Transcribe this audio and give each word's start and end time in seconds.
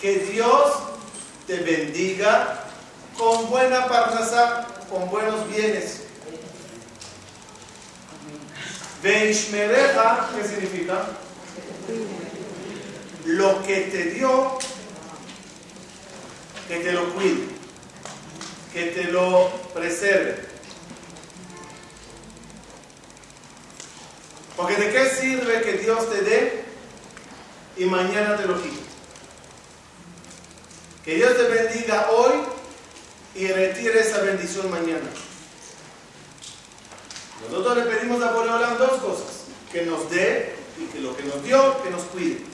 Que 0.00 0.18
Dios 0.32 0.72
te 1.46 1.58
bendiga 1.58 2.64
con 3.18 3.50
buena 3.50 3.86
parnasa, 3.86 4.66
con 4.88 5.10
buenos 5.10 5.48
bienes. 5.48 6.02
¿qué 10.34 10.48
significa? 10.48 11.06
Lo 13.26 13.62
que 13.62 13.80
te 13.82 14.04
dio, 14.10 14.58
que 16.68 16.76
te 16.80 16.92
lo 16.92 17.12
cuide, 17.14 17.48
que 18.72 18.82
te 18.86 19.04
lo 19.04 19.50
preserve. 19.74 20.50
Porque 24.56 24.76
de 24.76 24.92
qué 24.92 25.08
sirve 25.08 25.62
que 25.62 25.72
Dios 25.78 26.10
te 26.10 26.22
dé 26.22 26.64
y 27.76 27.86
mañana 27.86 28.36
te 28.36 28.46
lo 28.46 28.62
quite. 28.62 28.79
Que 31.04 31.14
Dios 31.14 31.36
te 31.36 31.44
bendiga 31.44 32.10
hoy 32.10 32.42
y 33.34 33.46
retire 33.46 34.00
esa 34.00 34.20
bendición 34.20 34.70
mañana. 34.70 35.08
Nosotros 37.48 37.78
le 37.78 37.82
pedimos 37.84 38.22
a 38.22 38.32
Boreolam 38.32 38.76
dos 38.76 39.00
cosas, 39.00 39.44
que 39.72 39.82
nos 39.86 40.10
dé 40.10 40.54
y 40.78 40.84
que 40.86 41.00
lo 41.00 41.16
que 41.16 41.22
nos 41.24 41.42
dio, 41.42 41.82
que 41.82 41.90
nos 41.90 42.02
cuide. 42.02 42.44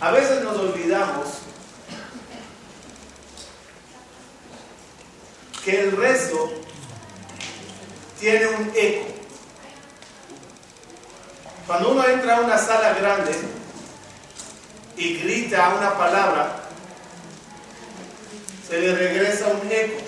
A 0.00 0.10
veces 0.10 0.42
nos 0.42 0.56
olvidamos 0.56 1.26
que 5.64 5.80
el 5.80 5.92
rezo 5.92 6.50
tiene 8.20 8.46
un 8.46 8.72
eco. 8.74 9.25
Cuando 11.66 11.90
uno 11.90 12.06
entra 12.06 12.36
a 12.36 12.40
una 12.42 12.58
sala 12.58 12.94
grande 12.94 13.32
y 14.96 15.18
grita 15.18 15.74
una 15.76 15.98
palabra, 15.98 16.60
se 18.68 18.80
le 18.80 18.94
regresa 18.94 19.48
un 19.48 19.70
eco. 19.70 20.00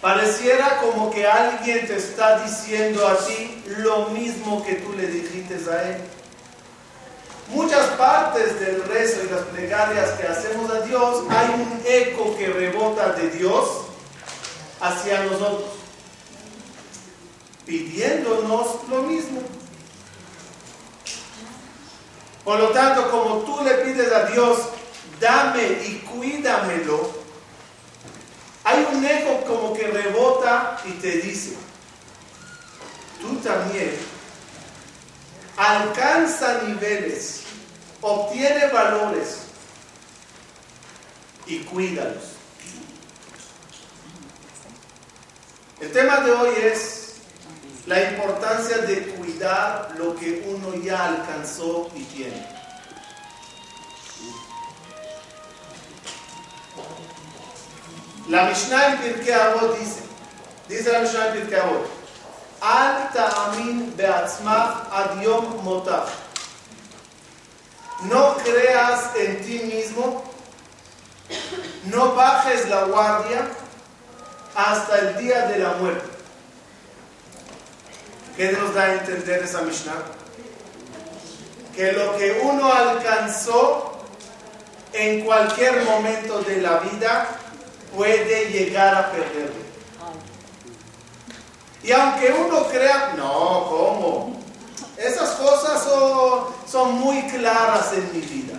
Pareciera 0.00 0.78
como 0.78 1.10
que 1.10 1.26
alguien 1.26 1.86
te 1.86 1.96
está 1.96 2.40
diciendo 2.40 3.06
a 3.06 3.18
ti 3.26 3.62
lo 3.78 4.08
mismo 4.08 4.64
que 4.64 4.76
tú 4.76 4.94
le 4.94 5.06
dijiste 5.06 5.56
a 5.70 5.82
él. 5.82 5.96
Muchas 7.50 7.86
partes 7.90 8.58
del 8.58 8.82
rezo 8.84 9.20
y 9.24 9.30
las 9.30 9.42
plegarias 9.42 10.10
que 10.12 10.26
hacemos 10.26 10.70
a 10.70 10.80
Dios 10.80 11.24
hay 11.28 11.48
un 11.48 11.82
eco 11.84 12.36
que 12.38 12.46
rebota 12.46 13.12
de 13.12 13.28
Dios 13.30 13.68
hacia 14.80 15.24
nosotros, 15.24 15.70
pidiéndonos 17.66 18.88
lo 18.88 19.02
mismo. 19.02 19.59
Por 22.44 22.58
lo 22.58 22.68
tanto, 22.68 23.10
como 23.10 23.38
tú 23.38 23.62
le 23.62 23.74
pides 23.74 24.12
a 24.12 24.24
Dios 24.24 24.58
dame 25.20 25.62
y 25.86 25.98
cuídamelo, 26.10 27.10
hay 28.64 28.86
un 28.92 29.04
eco 29.04 29.44
como 29.46 29.74
que 29.74 29.86
rebota 29.86 30.80
y 30.84 30.92
te 30.92 31.18
dice, 31.18 31.56
tú 33.20 33.36
también 33.36 33.96
alcanza 35.56 36.62
niveles, 36.62 37.42
obtiene 38.00 38.68
valores 38.68 39.40
y 41.46 41.58
cuídalos. 41.60 42.24
El 45.80 45.92
tema 45.92 46.20
de 46.20 46.30
hoy 46.32 46.54
es 46.62 47.14
la 47.86 48.10
importancia 48.10 48.78
de 48.78 49.02
cuidar 49.40 49.94
lo 49.96 50.14
que 50.16 50.44
uno 50.46 50.74
ya 50.84 51.06
alcanzó 51.06 51.88
y 51.94 52.02
tiene. 52.04 52.46
La 58.28 58.44
Mishnah 58.44 58.92
en 58.92 58.98
Pirkei 58.98 59.32
Avot 59.32 59.78
dice, 59.78 60.02
dice 60.68 60.92
la 60.92 61.00
Mishnah 61.00 61.26
en 61.28 61.32
Pirkei 61.32 61.58
Avot, 61.58 61.88
Al 62.60 63.10
ta'amin 63.14 63.96
be'atzmach 63.96 64.92
ad 64.92 65.22
yom. 65.22 65.44
No 68.02 68.36
creas 68.36 69.16
en 69.16 69.40
ti 69.44 69.58
mismo, 69.64 70.22
no 71.84 72.14
bajes 72.14 72.68
la 72.68 72.84
guardia 72.84 73.48
hasta 74.54 74.98
el 74.98 75.16
día 75.16 75.46
de 75.46 75.58
la 75.58 75.72
muerte. 75.74 76.19
¿Qué 78.40 78.52
nos 78.52 78.72
da 78.72 78.84
a 78.84 78.94
entender 78.94 79.42
esa 79.42 79.60
Mishnah? 79.60 80.02
Que 81.76 81.92
lo 81.92 82.16
que 82.16 82.40
uno 82.42 82.72
alcanzó 82.72 83.98
en 84.94 85.26
cualquier 85.26 85.84
momento 85.84 86.40
de 86.40 86.62
la 86.62 86.78
vida 86.78 87.28
puede 87.94 88.46
llegar 88.50 88.94
a 88.94 89.12
perderlo. 89.12 89.60
Y 91.82 91.92
aunque 91.92 92.32
uno 92.32 92.66
crea, 92.68 93.12
no, 93.14 93.66
¿cómo? 93.68 94.42
Esas 94.96 95.32
cosas 95.32 95.84
son, 95.84 96.46
son 96.66 96.94
muy 96.94 97.20
claras 97.24 97.92
en 97.92 98.10
mi 98.10 98.22
vida. 98.22 98.58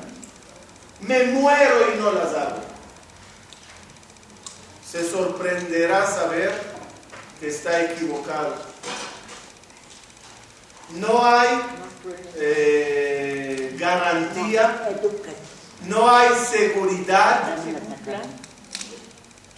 Me 0.99 1.23
muero 1.23 1.91
y 1.91 1.97
no 1.97 2.11
las 2.11 2.35
hago. 2.35 2.61
Se 4.87 5.09
sorprenderá 5.09 6.05
saber 6.05 6.53
que 7.39 7.47
está 7.47 7.81
equivocado. 7.81 8.70
No 10.95 11.25
hay 11.25 11.61
eh, 12.35 13.75
garantía, 13.79 14.89
no 15.87 16.09
hay 16.09 16.29
seguridad 16.49 17.55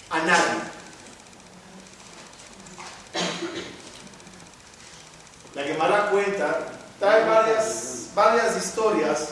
a 0.09 0.19
nadie. 0.19 0.73
La 5.55 5.63
Gemara 5.63 6.09
cuenta, 6.09 6.59
trae 6.99 7.25
varias, 7.25 8.09
varias 8.15 8.57
historias 8.57 9.29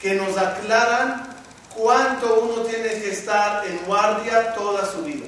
que 0.00 0.14
nos 0.14 0.36
aclaran 0.36 1.36
cuánto 1.76 2.40
uno 2.40 2.62
tiene 2.62 2.88
que 2.88 3.10
estar 3.10 3.64
en 3.66 3.78
guardia 3.86 4.54
toda 4.54 4.90
su 4.90 5.02
vida. 5.02 5.26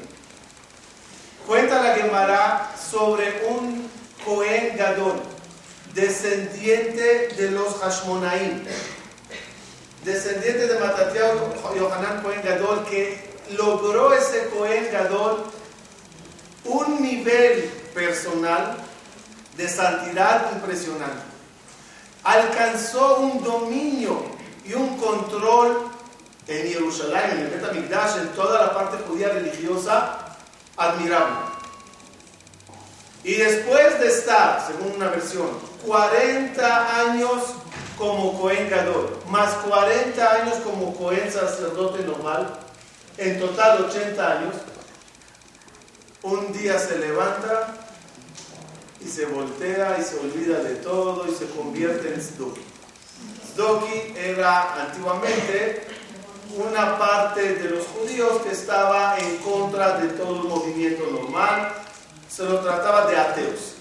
Cuenta 1.47 1.83
la 1.83 1.95
Gemara 1.95 2.73
sobre 2.91 3.47
un 3.49 3.91
Cohen 4.25 4.77
Gadol, 4.77 5.21
descendiente 5.95 7.29
de 7.37 7.51
los 7.51 7.77
Hashmonaim, 7.81 8.65
descendiente 10.05 10.67
de 10.67 10.79
Matatiao 10.79 11.75
Yohanan 11.77 12.23
Cohen 12.23 12.43
Gadol, 12.43 12.85
que 12.87 13.33
logró 13.57 14.13
ese 14.15 14.49
Cohen 14.49 14.89
Gadol 14.91 15.45
un 16.65 17.03
nivel 17.03 17.65
personal 17.95 18.77
de 19.57 19.69
santidad 19.69 20.53
impresionante. 20.53 21.23
Alcanzó 22.25 23.19
un 23.19 23.43
dominio 23.43 24.23
y 24.65 24.75
un 24.75 24.97
control 24.97 25.91
en 26.47 26.73
Jerusalén, 26.73 27.31
en 27.33 27.39
el 27.39 27.51
Betamigdash, 27.51 28.19
en 28.19 28.29
toda 28.29 28.67
la 28.67 28.75
parte 28.75 28.99
judía 29.09 29.29
religiosa, 29.29 30.37
admirable. 30.77 31.53
Y 33.25 33.35
después 33.35 34.01
de 34.01 34.09
estar, 34.09 34.65
según 34.67 34.97
una 34.97 35.09
versión, 35.09 35.72
40 35.87 37.01
años 37.01 37.43
como 37.99 38.41
Cohen 38.41 38.69
Gadol, 38.69 39.17
más 39.29 39.51
40 39.55 40.33
años 40.33 40.55
como 40.65 40.95
Cohen 40.97 41.31
sacerdote 41.31 42.05
normal, 42.05 42.59
en 43.19 43.39
total 43.39 43.85
80 43.85 44.33
años, 44.33 44.55
un 46.23 46.53
día 46.53 46.79
se 46.79 46.99
levanta 46.99 47.75
y 49.01 49.09
se 49.09 49.27
voltea 49.27 49.99
y 49.99 50.03
se 50.03 50.19
olvida 50.19 50.61
de 50.61 50.77
todo 50.77 51.27
y 51.27 51.35
se 51.35 51.47
convierte 51.47 52.15
en 52.15 52.23
Sdoki. 52.23 52.63
Sdoki 53.53 54.15
era 54.17 54.83
antiguamente 54.83 55.87
una 56.57 56.99
parte 56.99 57.55
de 57.55 57.71
los 57.71 57.87
judíos 57.87 58.43
que 58.43 58.53
estaba 58.53 59.17
en 59.19 59.39
contra 59.39 59.99
de 59.99 60.09
todo 60.09 60.43
el 60.43 60.49
movimiento 60.49 61.05
normal. 61.11 61.73
Se 62.29 62.45
lo 62.45 62.61
trataba 62.61 63.07
de 63.07 63.17
ateos. 63.17 63.72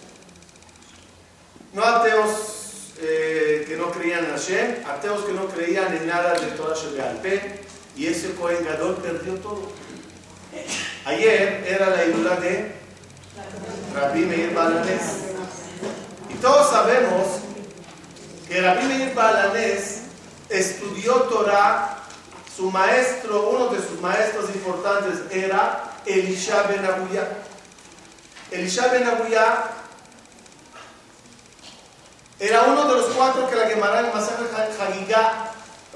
No 1.73 1.85
ateos 1.85 2.93
eh, 2.99 3.63
que 3.67 3.77
no 3.77 3.91
creían 3.91 4.25
en 4.25 4.31
Hashem, 4.31 4.85
ateos 4.85 5.23
que 5.23 5.31
no 5.31 5.47
creían 5.47 5.95
en 5.95 6.07
nada 6.07 6.33
de 6.33 6.47
Torah 6.47 6.75
P. 7.21 7.61
Y 7.95 8.07
ese 8.07 8.33
Cohen 8.35 8.65
Gadol 8.65 8.95
perdió 8.97 9.35
todo. 9.35 9.71
Ayer 11.05 11.63
era 11.67 11.89
la 11.89 12.05
ídola 12.05 12.35
de 12.35 12.75
Rabbi 13.93 14.25
Meir 14.25 14.53
Balanés. 14.53 15.01
Y 16.29 16.35
todos 16.35 16.69
sabemos 16.69 17.39
que 18.47 18.61
Rabbi 18.61 18.85
Meir 18.85 19.13
Balanés 19.13 20.01
estudió 20.49 21.13
Torah, 21.23 21.97
su 22.55 22.69
maestro, 22.69 23.49
uno 23.49 23.67
de 23.67 23.79
sus 23.79 23.99
maestros 24.01 24.49
importantes 24.53 25.19
era 25.31 25.83
Elisha 26.05 26.63
Ben 26.63 26.85
Abuyá. 26.85 27.27
Elisha 28.51 28.87
Ben 28.87 29.07
Abuyá 29.07 29.80
era 32.41 32.63
uno 32.63 32.85
de 32.87 32.95
los 32.95 33.05
cuatro 33.15 33.47
que 33.47 33.55
la 33.55 33.67
Gemara 33.67 33.99
en 33.99 34.07
Masaj 34.07 34.39
Hagigah 34.79 35.51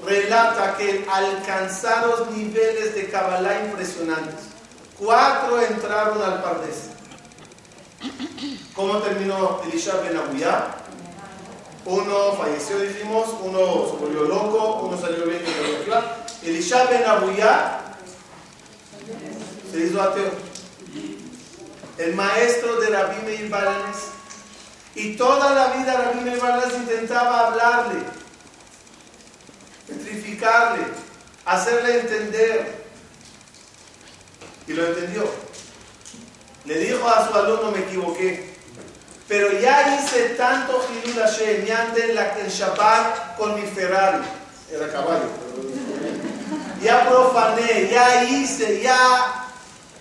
relata 0.06 0.76
que 0.76 1.04
alcanzaron 1.10 2.38
niveles 2.38 2.94
de 2.94 3.10
Kabbalah 3.10 3.64
impresionantes. 3.64 4.46
Cuatro 4.96 5.60
entraron 5.60 6.22
al 6.22 6.42
Pardes. 6.44 6.90
¿Cómo 8.76 8.98
terminó 8.98 9.60
Elisha 9.64 9.96
Ben? 9.96 10.20
Uno 11.84 12.32
falleció, 12.34 12.78
dijimos, 12.78 13.26
uno 13.42 13.58
se 13.90 13.96
volvió 13.96 14.22
loco, 14.22 14.82
uno 14.84 15.00
salió 15.00 15.24
bien 15.24 15.42
y 16.42 16.48
Elisha 16.48 16.84
Ben 16.84 17.02
se 19.72 19.78
hizo. 19.80 20.14
El 21.98 22.14
maestro 22.14 22.78
de 22.78 22.90
Rabbi 22.90 23.26
Meir 23.26 23.48
Balanes. 23.50 24.15
Y 24.96 25.14
toda 25.16 25.54
la 25.54 25.76
vida 25.76 26.12
Meir 26.24 26.40
Balanes 26.40 26.74
intentaba 26.74 27.46
hablarle 27.46 28.16
petrificarle, 29.86 30.84
hacerle 31.44 32.00
entender. 32.00 32.86
Y 34.66 34.72
lo 34.72 34.86
entendió. 34.86 35.30
Le 36.64 36.78
dijo 36.78 37.08
a 37.08 37.28
su 37.28 37.34
alumno, 37.34 37.70
me 37.70 37.80
equivoqué. 37.80 38.56
Pero 39.28 39.52
ya 39.60 39.96
hice 39.96 40.30
tanto 40.30 40.84
Hilul 41.04 41.22
Hashem, 41.22 41.66
en, 41.66 42.14
la, 42.14 42.36
Shabbat 42.48 43.36
con 43.36 43.54
mi 43.54 43.66
Ferrari. 43.68 44.24
Era 44.72 44.90
caballo. 44.90 45.28
Ya 46.82 47.08
profané, 47.08 47.88
ya 47.90 48.24
hice, 48.24 48.82
ya, 48.82 49.46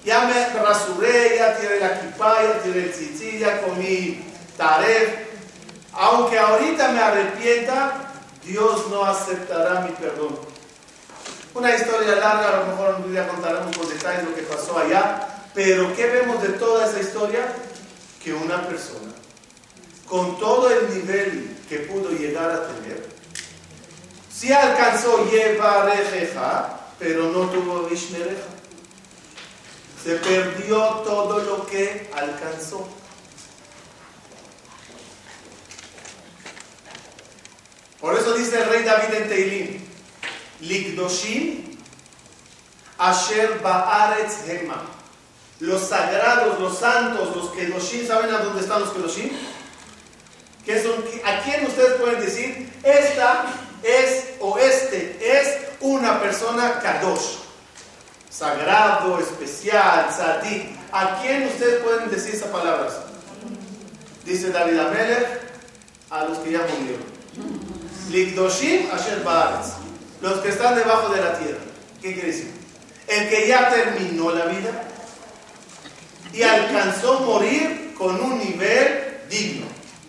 ya 0.04 0.22
me 0.22 0.50
rasuré, 0.60 1.38
ya 1.38 1.58
tiré 1.58 1.80
la 1.80 2.00
kippah, 2.00 2.44
ya 2.44 2.64
tiré 2.64 2.84
el 2.84 2.92
tzitzit, 2.92 3.40
ya 3.40 3.62
comí 3.62 4.24
taref. 4.58 5.26
Aunque 5.94 6.38
ahorita 6.38 6.90
me 6.90 7.00
arrepienta, 7.00 8.12
Dios 8.44 8.88
no 8.90 9.06
aceptará 9.06 9.82
mi 9.82 9.92
perdón. 9.92 10.38
Una 11.54 11.74
historia 11.74 12.16
larga, 12.16 12.50
a 12.50 12.60
lo 12.60 12.66
mejor 12.68 12.96
un 13.06 13.12
día 13.12 13.28
contaremos 13.28 13.76
con 13.78 13.88
detalles 13.88 14.26
lo 14.26 14.36
que 14.36 14.42
pasó 14.42 14.78
allá, 14.78 15.46
pero 15.54 15.96
¿qué 15.96 16.08
vemos 16.08 16.42
de 16.42 16.50
toda 16.50 16.86
esa 16.86 17.00
historia? 17.00 17.48
Que 18.22 18.34
una 18.34 18.68
persona, 18.68 19.14
con 20.10 20.38
todo 20.38 20.70
el 20.70 20.94
nivel 20.94 21.58
que 21.70 21.80
pudo 21.80 22.10
llegar 22.10 22.52
a 22.52 22.68
tener, 22.68 23.08
sí 24.30 24.52
alcanzó 24.52 25.26
Yevarejeja, 25.32 26.78
pero 27.00 27.32
no 27.32 27.50
tuvo 27.50 27.88
Ishmereja. 27.90 28.44
Se 30.04 30.16
perdió 30.16 30.78
todo 31.06 31.40
lo 31.40 31.66
que 31.66 32.12
alcanzó. 32.14 32.86
Por 38.00 38.18
eso 38.18 38.34
dice 38.34 38.62
el 38.62 38.70
rey 38.70 38.84
David 38.84 39.14
en 39.14 39.30
Teilim, 39.30 39.82
Ligdoshim 40.62 41.66
Asher 42.98 43.60
Baaretz 43.62 44.48
Hema. 44.48 44.82
Los 45.60 45.88
sagrados, 45.88 46.60
los 46.60 46.78
santos, 46.78 47.36
los 47.36 47.50
Kedoshim, 47.52 48.06
¿saben 48.06 48.34
a 48.34 48.40
dónde 48.40 48.62
están 48.62 48.82
los 48.82 48.92
Kedoshim? 48.92 49.30
¿Qué 50.66 50.82
son? 50.84 51.04
¿A 51.24 51.42
quién 51.44 51.66
ustedes 51.66 51.94
pueden 51.94 52.20
decir? 52.20 52.74
Esta 52.84 53.46
es 53.84 54.34
o 54.40 54.58
este 54.58 55.18
es 55.22 55.60
una 55.80 56.20
persona 56.20 56.80
Kadosh. 56.80 57.38
Sagrado, 58.30 59.18
especial, 59.20 60.12
Sadi. 60.16 60.78
¿A 60.92 61.22
quién 61.22 61.44
ustedes 61.48 61.84
pueden 61.84 62.10
decir 62.10 62.36
esas 62.36 62.50
palabras? 62.50 62.94
Dice 64.26 64.50
David 64.50 64.80
Amelech, 64.80 65.42
a 66.10 66.26
los 66.26 66.40
que 66.40 66.52
ya 66.52 66.60
murieron. 66.60 67.65
Ligdoshim 68.10 68.90
Asher 68.92 69.24
Los 70.22 70.40
que 70.40 70.50
están 70.50 70.76
debajo 70.76 71.14
de 71.14 71.22
la 71.22 71.38
tierra. 71.38 71.60
¿Qué 72.02 72.14
quiere 72.14 72.28
decir? 72.28 72.52
El 73.08 73.30
que 73.30 73.48
ya 73.48 73.70
terminó 73.70 74.32
la 74.32 74.46
vida 74.46 74.84
y 76.34 76.42
alcanzó 76.44 77.22
morir 77.22 77.94
con 77.98 78.20
un 78.20 78.40
nivel 78.40 79.22
digno. 79.30 79.66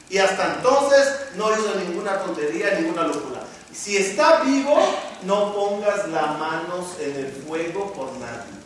Y 0.09 0.19
hasta 0.19 0.55
entonces 0.55 1.09
no 1.37 1.51
hizo 1.53 1.75
ninguna 1.77 2.19
tontería, 2.19 2.79
ninguna 2.81 3.05
locura. 3.05 3.43
Si 3.73 3.97
está 3.97 4.41
vivo, 4.43 4.77
no 5.25 5.55
pongas 5.55 6.09
las 6.09 6.39
manos 6.39 6.97
en 7.01 7.17
el 7.17 7.33
fuego 7.47 7.93
por 7.93 8.13
nadie. 8.15 8.57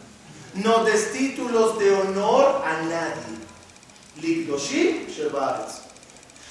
No 0.54 0.84
des 0.84 1.12
títulos 1.12 1.78
de 1.78 1.94
honor 1.94 2.62
a 2.64 2.82
nadie. 2.82 3.40
Ligdoshim 4.20 5.06
Shebaretz. 5.08 5.89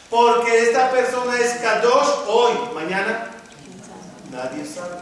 Porque 0.09 0.69
esta 0.69 0.89
persona 0.89 1.39
es 1.39 1.53
Kadosh 1.61 2.27
hoy, 2.27 2.53
mañana 2.73 3.29
nadie 4.31 4.65
sabe. 4.65 4.95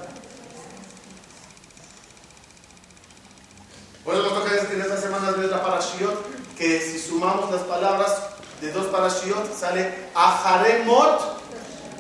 Por 4.04 4.16
eso 4.16 4.24
nos 4.24 4.34
toca 4.34 4.54
decir 4.54 4.76
en 4.76 4.82
esta 4.82 4.98
semana 4.98 5.32
de 5.32 5.48
la 5.48 5.64
parashiot 5.64 6.56
que 6.58 6.80
si 6.82 7.00
sumamos 7.00 7.52
las 7.52 7.62
palabras 7.62 8.18
de 8.62 8.72
dos 8.72 8.88
parashiot 8.88 9.54
sale 9.54 10.10
Aharemot 10.16 11.42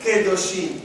Kedoshim. 0.03 0.81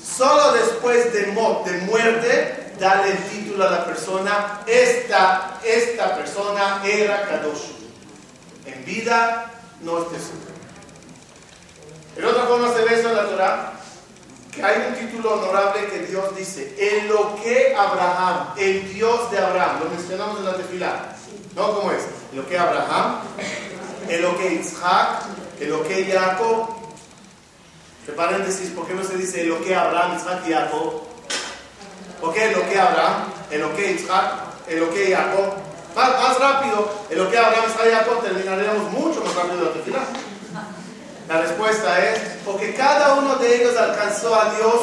Solo 0.00 0.52
después 0.52 1.12
de 1.12 1.28
mot, 1.28 1.64
de 1.64 1.78
muerte, 1.82 2.74
dale 2.78 3.12
el 3.12 3.18
título 3.28 3.66
a 3.66 3.70
la 3.70 3.84
persona, 3.84 4.60
esta, 4.66 5.60
esta 5.64 6.16
persona 6.16 6.82
era 6.84 7.28
Kadosh. 7.28 7.70
En 8.66 8.84
vida 8.84 9.52
no 9.82 9.98
es 9.98 10.04
seguro. 10.08 10.49
En 12.16 12.24
otra 12.24 12.42
forma 12.44 12.72
se 12.74 12.84
ve 12.84 12.98
eso 12.98 13.08
en 13.10 13.16
la 13.16 13.26
Torah, 13.26 13.72
que 14.50 14.62
hay 14.64 14.88
un 14.88 14.94
título 14.94 15.34
honorable 15.34 15.86
que 15.86 16.06
Dios 16.06 16.36
dice, 16.36 16.74
que 17.42 17.74
Abraham, 17.76 18.54
el 18.56 18.92
Dios 18.92 19.30
de 19.30 19.38
Abraham, 19.38 19.80
lo 19.84 19.90
mencionamos 19.90 20.38
en 20.38 20.44
la 20.44 20.56
tefilá, 20.56 21.16
¿no? 21.54 21.74
¿Cómo 21.74 21.92
es? 21.92 22.02
que 22.48 22.58
Abraham, 22.58 23.20
que 24.06 24.54
Isaac, 24.54 25.22
que 25.58 26.12
Jacob. 26.12 26.68
Que 28.06 28.12
paréntesis, 28.12 28.70
¿por 28.70 28.86
qué 28.86 28.94
no 28.94 29.04
se 29.04 29.16
dice 29.16 29.48
que 29.64 29.74
Abraham, 29.74 30.16
Isaac 30.16 30.42
y 30.48 30.52
Jacob? 30.52 31.02
¿Por 32.20 32.34
qué 32.34 32.52
que 32.70 32.78
Abraham, 32.78 33.24
que 33.76 33.92
Isaac, 33.92 34.32
que 34.66 35.14
Jacob? 35.14 35.54
Más, 35.94 36.08
más 36.10 36.38
rápido, 36.38 36.88
que 37.08 37.38
Abraham, 37.38 37.64
Isaac 37.68 37.86
y 37.86 37.94
Jacob, 37.94 38.22
terminaríamos 38.22 38.90
mucho 38.92 39.22
más 39.24 39.34
rápido 39.34 39.64
la 39.64 39.72
tefilá. 39.72 40.29
La 41.30 41.42
respuesta 41.42 42.04
es 42.04 42.18
porque 42.44 42.74
cada 42.74 43.14
uno 43.14 43.36
de 43.36 43.54
ellos 43.54 43.76
alcanzó 43.76 44.34
a 44.34 44.52
Dios 44.56 44.80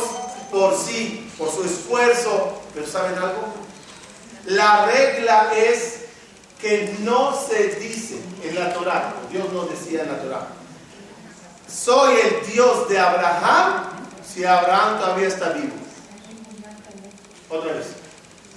por 0.50 0.78
sí, 0.78 1.30
por 1.38 1.52
su 1.52 1.66
esfuerzo. 1.66 2.62
Pero 2.74 2.88
¿saben 2.88 3.18
algo? 3.18 3.54
La 4.46 4.86
regla 4.86 5.52
es 5.54 6.06
que 6.62 6.96
no 7.00 7.38
se 7.38 7.76
dice 7.82 8.22
en 8.46 8.56
la 8.58 8.74
Torah, 8.74 9.14
Dios 9.30 9.52
no 9.52 9.66
decía 9.66 10.04
en 10.04 10.08
la 10.14 10.22
Torah, 10.22 10.48
soy 11.68 12.16
el 12.18 12.54
Dios 12.54 12.88
de 12.88 12.98
Abraham 12.98 13.84
si 14.26 14.46
Abraham 14.46 15.00
todavía 15.02 15.28
está 15.28 15.50
vivo. 15.50 15.76
Otra 17.50 17.74
vez. 17.74 17.88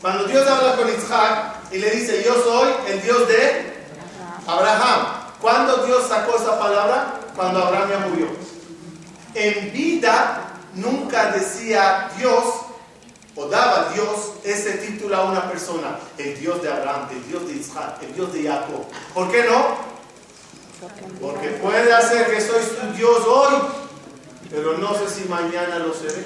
Cuando 0.00 0.26
Dios 0.26 0.46
habla 0.46 0.76
con 0.76 0.88
Isaac 0.88 1.56
y 1.72 1.78
le 1.78 1.90
dice, 1.90 2.22
yo 2.24 2.34
soy 2.40 2.72
el 2.86 3.02
Dios 3.02 3.26
de 3.26 3.74
Abraham. 4.46 5.06
¿Cuándo 5.40 5.78
Dios 5.86 6.06
sacó 6.08 6.36
esa 6.36 6.56
palabra? 6.56 7.19
Cuando 7.34 7.64
Abraham 7.64 7.90
ya 7.90 7.98
murió. 8.08 8.26
En 9.34 9.72
vida 9.72 10.50
nunca 10.74 11.32
decía 11.32 12.10
Dios, 12.18 12.44
o 13.36 13.46
daba 13.46 13.90
Dios 13.92 14.32
ese 14.44 14.72
título 14.72 15.16
a 15.16 15.24
una 15.24 15.50
persona, 15.50 15.98
el 16.18 16.38
Dios 16.38 16.62
de 16.62 16.72
Abraham, 16.72 17.08
el 17.12 17.28
Dios 17.28 17.46
de 17.46 17.54
Isaac, 17.54 18.02
el 18.02 18.14
Dios 18.14 18.32
de 18.32 18.42
Jacob. 18.44 18.84
¿Por 19.14 19.30
qué 19.30 19.44
no? 19.44 19.76
Porque 21.20 21.48
puede 21.50 21.92
hacer 21.92 22.30
que 22.30 22.40
soy 22.40 22.62
tu 22.62 22.96
Dios 22.96 23.20
hoy, 23.26 23.54
pero 24.50 24.78
no 24.78 24.94
sé 24.94 25.08
si 25.08 25.28
mañana 25.28 25.78
lo 25.78 25.94
seré. 25.94 26.24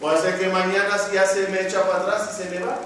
Puede 0.00 0.20
ser 0.20 0.38
que 0.38 0.48
mañana 0.48 0.96
ya 1.12 1.26
se 1.26 1.46
me 1.48 1.62
echa 1.62 1.82
para 1.86 2.02
atrás 2.02 2.30
y 2.32 2.42
se 2.42 2.50
me 2.50 2.58
va. 2.60 2.78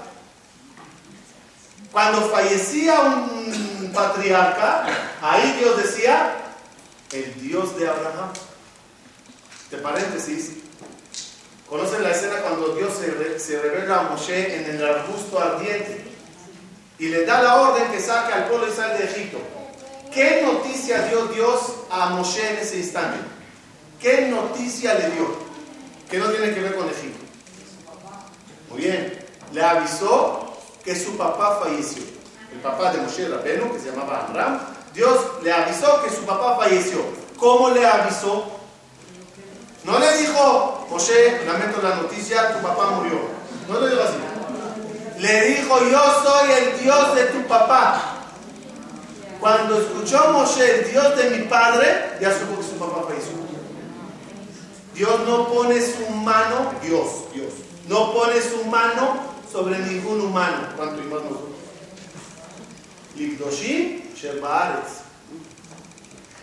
Cuando 1.91 2.29
fallecía 2.29 2.99
un 3.01 3.76
patriarca, 3.91 4.85
ahí 5.21 5.57
Dios 5.59 5.77
decía, 5.77 6.33
el 7.11 7.41
Dios 7.41 7.77
de 7.77 7.87
Abraham. 7.87 8.31
De 9.71 9.77
paréntesis, 9.77 10.51
¿conocen 11.69 12.03
la 12.03 12.11
escena 12.11 12.37
cuando 12.41 12.75
Dios 12.75 12.93
se, 13.37 13.59
revela 13.59 13.99
a 13.99 14.03
Moshe 14.03 14.55
en 14.55 14.75
el 14.75 14.85
arbusto 14.85 15.39
ardiente 15.39 16.05
y 16.99 17.09
le 17.09 17.25
da 17.25 17.41
la 17.41 17.61
orden 17.61 17.91
que 17.91 17.99
saque 17.99 18.33
al 18.33 18.47
pueblo 18.47 18.65
de 18.65 18.71
Israel 18.71 18.97
de 18.97 19.05
Egipto? 19.05 19.39
¿Qué 20.13 20.41
noticia 20.41 21.03
dio 21.07 21.25
Dios 21.27 21.59
a 21.89 22.09
Moshe 22.11 22.49
en 22.49 22.57
ese 22.59 22.77
instante? 22.77 23.19
¿Qué 24.01 24.27
noticia 24.27 24.93
le 24.93 25.09
dio? 25.11 25.47
Que 26.09 26.17
no 26.17 26.29
tiene 26.29 26.53
que 26.53 26.61
ver 26.61 26.75
con 26.75 26.87
Egipto. 26.89 27.25
Muy 28.69 28.81
bien, 28.81 29.25
le 29.51 29.61
avisó 29.61 30.57
que 30.83 30.95
su 30.95 31.17
papá 31.17 31.59
falleció. 31.61 32.16
El 32.57 32.63
papá 32.63 32.91
de 32.91 32.97
Moshe 33.01 33.29
Rabenu, 33.29 33.71
que 33.71 33.79
se 33.79 33.91
llamaba 33.91 34.25
Amram, 34.25 34.59
Dios 34.91 35.15
le 35.43 35.53
avisó 35.53 36.01
que 36.01 36.09
su 36.09 36.23
papá 36.25 36.57
falleció. 36.57 36.97
¿Cómo 37.37 37.69
le 37.69 37.85
avisó? 37.85 38.45
No 39.83 39.99
le 39.99 40.17
dijo, 40.17 40.87
Moshe, 40.89 41.45
lamento 41.45 41.79
la 41.83 41.97
noticia, 41.97 42.55
tu 42.55 42.67
papá 42.67 42.89
murió. 42.95 43.19
No 43.69 43.79
le 43.79 43.91
dijo 43.91 44.01
así. 44.01 45.21
Le 45.21 45.49
dijo, 45.49 45.79
yo 45.85 45.99
soy 46.23 46.51
el 46.51 46.79
Dios 46.81 47.15
de 47.15 47.25
tu 47.25 47.47
papá. 47.47 48.23
Cuando 49.39 49.79
escuchó 49.79 50.31
Moshe 50.33 50.79
el 50.79 50.89
Dios 50.89 51.15
de 51.15 51.29
mi 51.29 51.43
padre, 51.43 52.17
ya 52.19 52.31
supo 52.31 52.59
que 52.59 52.63
su 52.65 52.79
papá 52.79 53.03
falleció. 53.07 53.33
Dios 54.95 55.19
no 55.27 55.47
pone 55.47 55.79
su 55.79 56.09
mano, 56.09 56.71
Dios, 56.81 57.31
Dios, 57.35 57.53
no 57.87 58.13
pone 58.13 58.41
su 58.41 58.65
mano 58.65 59.15
sobre 59.51 59.77
ningún 59.77 60.21
humano, 60.21 60.69
cuanto 60.75 61.03
y 61.03 61.05
más 61.05 61.21
nosotros. 61.21 61.56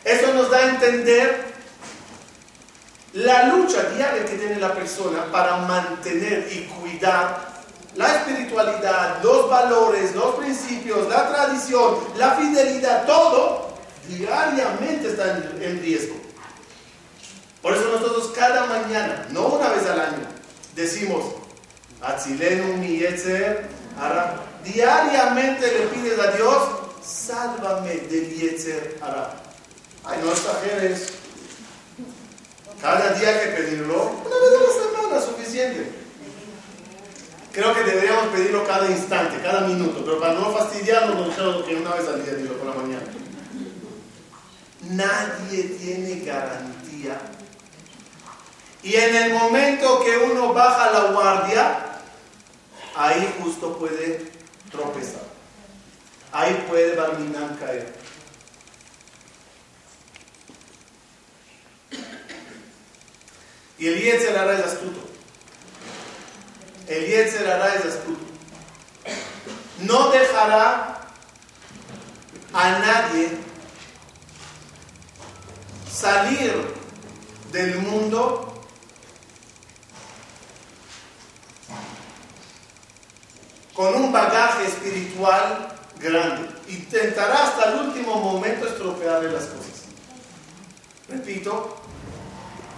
Eso 0.04 0.34
nos 0.34 0.50
da 0.50 0.58
a 0.58 0.70
entender 0.70 1.54
la 3.14 3.48
lucha 3.48 3.82
diaria 3.90 4.24
que 4.24 4.36
tiene 4.36 4.56
la 4.56 4.74
persona 4.74 5.30
para 5.30 5.58
mantener 5.58 6.48
y 6.52 6.64
cuidar 6.64 7.54
la 7.94 8.16
espiritualidad, 8.16 9.22
los 9.22 9.48
valores, 9.48 10.14
los 10.14 10.34
principios, 10.34 11.08
la 11.08 11.28
tradición, 11.28 11.96
la 12.16 12.32
fidelidad, 12.32 13.06
todo 13.06 13.74
diariamente 14.08 15.08
está 15.10 15.38
en, 15.60 15.80
riesgo. 15.80 16.16
Por 17.62 17.74
eso 17.74 17.88
nosotros 17.92 18.32
cada 18.36 18.66
mañana, 18.66 19.26
no 19.30 19.46
una 19.46 19.68
vez 19.70 19.86
al 19.86 20.00
año, 20.00 20.26
decimos, 20.74 21.24
Atzilenu 22.02 22.76
mi 22.76 22.98
yetzer, 22.98 23.68
diariamente 24.64 25.66
le 25.70 25.86
pides 25.86 26.18
a 26.18 26.32
Dios, 26.32 26.68
sálvame 27.04 27.94
del 27.94 28.34
yetzer 28.34 28.98
ara. 29.00 29.34
Ay, 30.04 30.18
no 30.22 30.30
exageres. 30.30 31.12
Cada 32.80 33.14
día 33.14 33.40
que 33.40 33.48
pedirlo, 33.50 34.12
una 34.24 34.36
vez 34.36 34.52
a 34.58 34.62
la 34.62 35.18
semana, 35.18 35.20
suficiente. 35.20 35.90
Creo 37.52 37.72
que 37.72 37.84
deberíamos 37.84 38.26
pedirlo 38.28 38.66
cada 38.66 38.90
instante, 38.90 39.40
cada 39.40 39.60
minuto, 39.60 40.02
pero 40.04 40.18
para 40.18 40.34
no 40.34 40.52
fastidiarnos, 40.52 41.16
nos 41.16 41.28
dijeron 41.28 41.64
que 41.64 41.76
una 41.76 41.94
vez 41.94 42.08
al 42.08 42.24
día, 42.24 42.34
dilo 42.34 42.58
por 42.58 42.66
la 42.66 42.82
mañana. 42.82 43.06
Nadie 44.82 45.62
tiene 45.62 46.24
garantía. 46.24 47.20
Y 48.82 48.96
en 48.96 49.16
el 49.16 49.32
momento 49.32 50.04
que 50.04 50.16
uno 50.18 50.52
baja 50.52 50.90
la 50.90 51.12
guardia, 51.12 51.78
ahí 52.96 53.34
justo 53.40 53.78
puede 53.78 54.33
tropezar. 54.74 55.22
Ahí 56.32 56.64
puede 56.68 56.96
Barminan 56.96 57.56
caer. 57.56 57.94
Y 63.78 63.86
el 63.86 64.00
Yetzer 64.00 64.36
hará 64.36 64.54
es 64.54 64.64
astuto. 64.64 65.00
El 66.88 67.06
Yetzer 67.06 67.50
hará 67.50 67.74
es 67.74 67.84
astuto. 67.84 68.24
No 69.80 70.10
dejará 70.10 71.00
a 72.52 72.70
nadie 72.78 73.28
salir 75.90 76.52
del 77.52 77.76
mundo 77.78 78.53
con 83.74 83.94
un 83.94 84.12
bagaje 84.12 84.66
espiritual 84.66 85.68
grande. 85.98 86.48
Intentará 86.68 87.44
hasta 87.44 87.72
el 87.72 87.88
último 87.88 88.16
momento 88.16 88.66
estropearle 88.66 89.32
las 89.32 89.44
cosas. 89.44 89.64
Repito, 91.08 91.76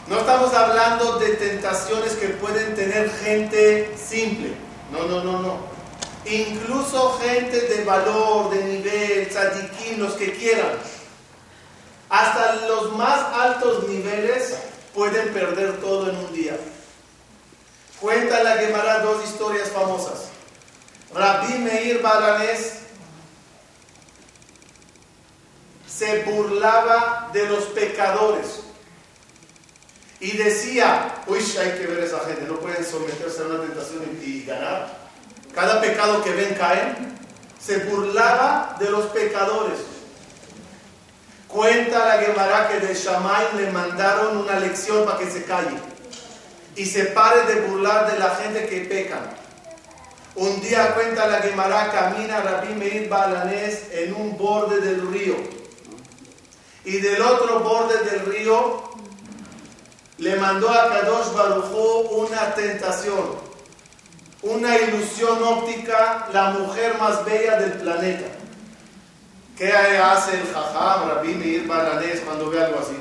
no 0.09 0.19
estamos 0.19 0.53
hablando 0.55 1.19
de 1.19 1.35
tentaciones 1.35 2.13
que 2.15 2.29
pueden 2.29 2.75
tener 2.75 3.11
gente 3.11 3.95
simple. 3.97 4.55
No, 4.91 5.05
no, 5.07 5.23
no, 5.23 5.41
no. 5.41 5.77
Incluso 6.25 7.19
gente 7.21 7.61
de 7.61 7.85
valor, 7.85 8.51
de 8.51 8.65
nivel, 8.65 9.29
tzadikim, 9.29 10.01
los 10.01 10.15
que 10.15 10.33
quieran. 10.33 10.73
Hasta 12.09 12.67
los 12.67 12.97
más 12.97 13.21
altos 13.33 13.89
niveles 13.89 14.57
pueden 14.95 15.33
perder 15.33 15.81
todo 15.81 16.11
en 16.11 16.17
un 16.17 16.33
día. 16.33 16.57
Cuenta 18.01 18.43
la 18.43 18.57
Gemara 18.57 19.01
dos 19.01 19.25
historias 19.25 19.71
famosas. 19.71 20.36
Rabbi 21.15 21.59
Meir 21.59 22.03
Baranés 22.03 22.81
se 25.87 26.25
burlaba 26.25 27.31
de 27.33 27.47
los 27.47 27.65
pecadores 27.67 28.61
y 30.21 30.37
decía, 30.37 31.23
uy, 31.27 31.39
hay 31.61 31.73
que 31.79 31.87
ver 31.87 32.03
a 32.03 32.07
esa 32.07 32.21
gente, 32.21 32.45
no 32.47 32.59
pueden 32.59 32.85
someterse 32.85 33.43
a 33.43 33.47
una 33.47 33.61
tentación 33.61 34.03
y, 34.23 34.45
ganar. 34.45 35.07
Cada 35.55 35.81
pecado 35.81 36.23
que 36.23 36.33
ven 36.33 36.55
caen. 36.55 37.17
Se 37.59 37.79
burlaba 37.79 38.77
de 38.79 38.91
los 38.91 39.07
pecadores. 39.07 39.79
Cuenta 41.49 42.07
la 42.07 42.23
Gemara 42.23 42.69
que 42.69 42.87
de 42.87 42.95
Shammai 42.95 43.57
le 43.57 43.71
mandaron 43.73 44.37
una 44.37 44.61
lección 44.61 45.05
para 45.05 45.19
que 45.19 45.31
se 45.31 45.45
calle 45.45 45.77
y 46.77 46.85
se 46.85 47.07
pare 47.07 47.43
de 47.53 47.63
burlar 47.63 48.13
de 48.13 48.19
la 48.19 48.31
gente 48.37 48.67
que 48.69 48.83
peca. 48.83 49.21
Un 50.37 50.61
día 50.61 50.95
cuenta 50.95 51.27
la 51.29 51.39
Gemara, 51.39 51.91
camina 51.91 52.43
Rabbi 52.43 52.75
Meir 52.75 53.09
Balanés 53.09 53.85
en 53.91 54.15
un 54.15 54.37
borde 54.37 54.83
del 54.83 55.11
río. 55.11 55.35
Y 56.85 56.99
del 56.99 57.23
otro 57.23 57.61
borde 57.61 58.05
del 58.11 58.27
río 58.27 58.83
le 60.19 60.37
mandó 60.37 60.71
a 60.71 60.91
Kadosh 60.91 61.33
Barujú 61.33 62.23
una 62.23 62.55
tentación, 62.55 63.37
una 64.43 64.77
ilusión 64.77 65.43
óptica, 65.43 66.29
la 66.31 66.51
mujer 66.51 66.99
más 66.99 67.25
bella 67.25 67.59
del 67.59 67.73
planeta. 67.73 68.27
¿Qué 69.57 69.73
hace 69.73 70.39
el 70.39 70.53
jajam, 70.53 71.09
Rabbi 71.09 71.35
Meir 71.35 71.67
Balanés, 71.67 72.21
cuando 72.21 72.51
ve 72.51 72.63
algo 72.63 72.79
así? 72.79 72.99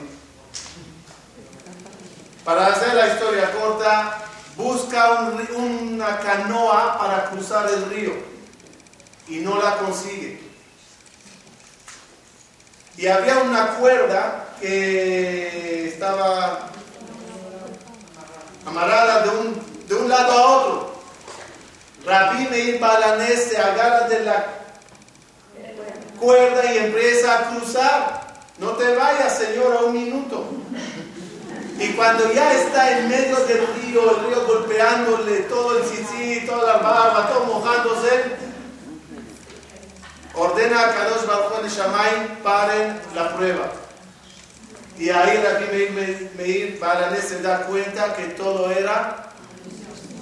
Para 2.45 2.67
hacer 2.67 2.93
la 2.93 3.07
historia 3.07 3.51
corta, 3.51 4.25
busca 4.55 5.29
una 5.55 6.19
canoa 6.19 6.97
para 6.97 7.25
cruzar 7.29 7.69
el 7.69 7.89
río 7.89 8.13
y 9.27 9.38
no 9.38 9.62
la 9.62 9.77
consigue. 9.77 10.41
Y 12.97 13.07
había 13.07 13.39
una 13.39 13.75
cuerda 13.75 14.45
que 14.62 15.89
estaba 15.89 16.69
amarrada 18.65 19.24
de 19.24 19.29
un, 19.29 19.88
de 19.88 19.95
un 19.95 20.09
lado 20.09 20.31
a 20.31 20.57
otro. 20.57 20.95
Rabí 22.05 22.47
Meir 22.50 22.79
Balanés 22.79 23.50
se 23.50 23.57
agarra 23.57 24.07
de 24.07 24.19
la 24.21 24.45
cuerda 26.19 26.74
y 26.74 26.77
empieza 26.77 27.39
a 27.39 27.50
cruzar. 27.50 28.25
No 28.57 28.71
te 28.71 28.95
vayas, 28.95 29.38
Señor, 29.38 29.75
a 29.75 29.85
un 29.85 29.93
minuto. 29.93 30.45
Y 31.77 31.89
cuando 31.89 32.32
ya 32.32 32.53
está 32.53 32.98
en 32.98 33.10
medio 33.10 33.36
del 33.46 33.67
río, 33.75 34.17
el 34.17 34.25
río 34.27 34.48
golpeándole 34.48 35.41
todo 35.41 35.77
el 35.77 35.84
sisí, 35.84 36.46
toda 36.46 36.74
la 36.74 36.77
barba, 36.79 37.27
todo 37.27 37.46
mojándose, 37.46 38.24
ordena 40.34 40.79
a 40.79 40.96
Kadosh 40.96 41.25
Baruch 41.25 41.62
de 41.63 41.70
Shamay, 41.70 42.41
paren 42.41 43.00
la 43.13 43.36
prueba. 43.36 43.72
Y 44.98 45.10
ahí 45.10 45.38
Rabbi 45.38 45.89
Meir, 45.94 46.32
Meir 46.38 46.79
Balanés 46.79 47.25
se 47.25 47.41
da 47.41 47.65
cuenta 47.65 48.15
que 48.15 48.27
todo 48.27 48.72
era 48.72 49.32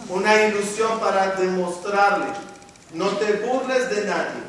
una 0.10 0.46
ilusión 0.46 1.00
para 1.00 1.36
demostrarle, 1.36 2.26
no 2.94 3.10
te 3.10 3.34
burles 3.34 3.90
de 3.92 4.06
nadie. 4.06 4.44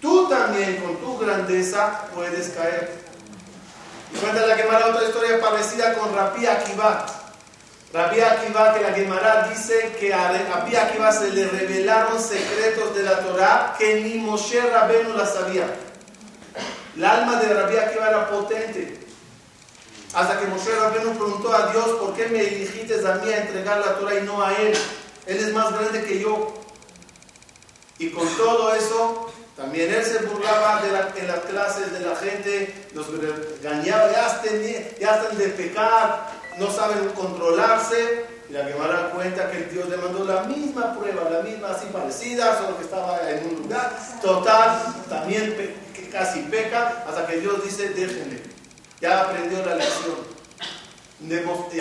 Tú 0.00 0.28
también 0.28 0.76
con 0.76 0.96
tu 0.98 1.18
grandeza 1.18 2.06
puedes 2.14 2.50
caer. 2.50 3.09
Cuenta 4.18 4.46
la 4.46 4.56
Gemara 4.56 4.86
otra 4.86 5.04
historia 5.04 5.40
parecida 5.40 5.94
con 5.94 6.14
Rabbi 6.14 6.46
Akiva. 6.46 7.06
Rabbi 7.92 8.20
Akiva, 8.20 8.74
que 8.74 8.80
la 8.80 8.92
Gemara 8.92 9.48
dice 9.48 9.96
que 9.98 10.12
a 10.12 10.32
Rabbi 10.32 10.76
Akiva 10.76 11.12
se 11.12 11.30
le 11.30 11.48
revelaron 11.48 12.20
secretos 12.20 12.94
de 12.94 13.02
la 13.02 13.20
Torah 13.20 13.76
que 13.78 14.00
ni 14.00 14.14
Moshe 14.14 14.60
Rabenu 14.60 15.14
la 15.14 15.26
sabía. 15.26 15.66
El 16.96 17.04
alma 17.04 17.36
de 17.36 17.54
Rabbi 17.54 17.76
Akiva 17.76 18.08
era 18.08 18.28
potente. 18.28 19.00
Hasta 20.12 20.40
que 20.40 20.46
Moshe 20.46 20.74
Rabbeinu 20.74 21.12
preguntó 21.12 21.54
a 21.54 21.70
Dios, 21.70 21.86
¿por 22.00 22.14
qué 22.14 22.26
me 22.26 22.42
dijiste 22.42 22.94
a 23.06 23.14
mí 23.14 23.32
a 23.32 23.42
entregar 23.42 23.78
la 23.78 23.94
Torah 23.96 24.18
y 24.18 24.22
no 24.22 24.42
a 24.42 24.52
él? 24.54 24.76
Él 25.26 25.36
es 25.36 25.52
más 25.52 25.72
grande 25.72 26.02
que 26.04 26.18
yo. 26.18 26.52
Y 27.98 28.10
con 28.10 28.26
todo 28.36 28.74
eso, 28.74 29.32
también 29.60 29.92
él 29.92 30.02
se 30.02 30.24
burlaba 30.24 30.82
en 31.14 31.26
las 31.26 31.40
clases 31.40 31.92
de 31.92 32.00
la 32.00 32.16
gente, 32.16 32.74
los 32.94 33.08
engañaba, 33.08 34.10
ya 34.10 34.26
están, 34.26 34.62
ya 34.98 35.16
están 35.16 35.36
de 35.36 35.48
pecar, 35.48 36.30
no 36.58 36.70
saben 36.70 37.10
controlarse. 37.10 38.24
Y 38.48 38.54
la 38.54 38.64
Gemara 38.64 39.10
cuenta 39.10 39.50
que 39.50 39.64
Dios 39.64 39.90
le 39.90 39.98
mandó 39.98 40.24
la 40.24 40.44
misma 40.44 40.98
prueba, 40.98 41.28
la 41.28 41.42
misma 41.42 41.72
así 41.72 41.86
parecida, 41.92 42.56
solo 42.56 42.78
que 42.78 42.84
estaba 42.84 43.20
en 43.30 43.48
un 43.48 43.62
lugar. 43.62 43.92
Total, 44.22 44.94
también 45.10 45.54
casi 46.10 46.40
peca, 46.44 47.04
hasta 47.06 47.26
que 47.26 47.40
Dios 47.40 47.62
dice, 47.62 47.90
déjenle 47.90 48.40
ya 48.98 49.22
aprendió 49.22 49.64
la 49.64 49.74
lección. 49.74 50.30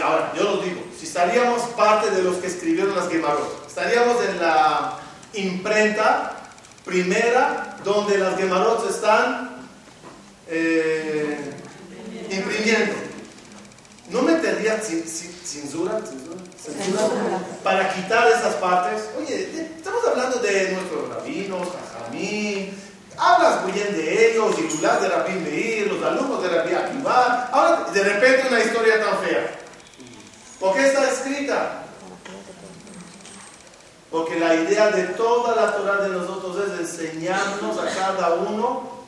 Ahora, 0.03 0.33
yo 0.35 0.43
lo 0.43 0.57
digo, 0.57 0.83
si 0.97 1.05
estaríamos 1.05 1.61
parte 1.69 2.11
de 2.11 2.23
los 2.23 2.37
que 2.37 2.47
escribieron 2.47 2.93
las 2.93 3.07
Gemarot, 3.07 3.65
estaríamos 3.67 4.17
en 4.25 4.41
la 4.41 4.99
imprenta 5.33 6.39
primera 6.83 7.68
donde 7.83 8.17
las 8.17 8.37
Gemarot 8.37 8.83
se 8.85 8.89
están 8.91 9.65
eh, 10.47 11.37
imprimiendo. 12.31 12.93
¿No 14.09 14.23
metería 14.23 14.79
censura, 14.79 16.01
censura, 16.57 17.03
para 17.63 17.93
quitar 17.93 18.27
esas 18.27 18.55
partes? 18.55 19.03
Oye, 19.19 19.75
estamos 19.77 20.03
hablando 20.07 20.39
de 20.39 20.71
nuestros 20.71 21.09
rabinos, 21.09 21.67
Jajamín, 21.93 22.73
Hablas 23.21 23.63
muy 23.63 23.73
bien 23.73 23.91
de 23.91 24.31
ellos, 24.31 24.55
y 24.57 24.81
de 24.81 25.09
Rabbi 25.09 25.33
Meir, 25.41 25.87
los 25.87 26.01
alumnos 26.01 26.41
de 26.41 26.49
Rabbi 26.49 26.73
Akiva. 26.73 27.49
Ahora, 27.51 27.91
de 27.91 28.01
repente 28.01 28.47
una 28.47 28.59
historia 28.61 29.03
tan 29.03 29.19
fea. 29.19 29.59
¿Por 30.57 30.73
qué 30.73 30.87
está 30.87 31.11
escrita? 31.11 31.78
Porque 34.11 34.39
la 34.39 34.55
idea 34.55 34.89
de 34.89 35.03
toda 35.09 35.55
la 35.55 35.75
Torah 35.75 36.01
de 36.01 36.09
nosotros 36.09 36.57
es 36.67 36.79
enseñarnos 36.79 37.77
a 37.77 37.93
cada 37.93 38.33
uno 38.33 38.99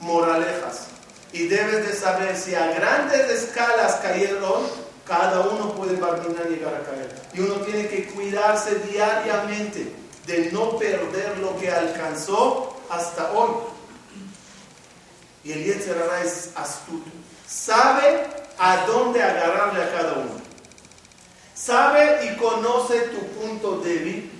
moralejas. 0.00 0.88
Y 1.32 1.48
debes 1.48 1.86
de 1.86 1.94
saber 1.94 2.36
si 2.36 2.54
a 2.54 2.66
grandes 2.72 3.30
escalas 3.30 3.96
cayeron, 3.96 4.62
cada 5.06 5.40
uno 5.40 5.74
puede 5.74 5.96
terminar 5.96 6.48
llegar 6.48 6.74
a 6.74 6.84
caer. 6.84 7.22
Y 7.32 7.40
uno 7.40 7.54
tiene 7.62 7.88
que 7.88 8.06
cuidarse 8.06 8.76
diariamente 8.90 9.94
de 10.26 10.52
no 10.52 10.78
perder 10.78 11.38
lo 11.38 11.56
que 11.56 11.70
alcanzó 11.70 12.76
hasta 12.90 13.32
hoy. 13.32 13.50
Y 15.42 15.52
el 15.52 15.64
Yetzirah 15.64 16.22
es 16.22 16.50
astuto. 16.54 17.10
Sabe 17.46 18.26
a 18.58 18.86
dónde 18.86 19.22
agarrarle 19.22 19.82
a 19.82 19.90
cada 19.90 20.12
uno. 20.14 20.44
Sabe 21.54 22.26
y 22.26 22.36
conoce 22.36 23.00
tu 23.08 23.20
punto 23.38 23.78
débil 23.78 24.33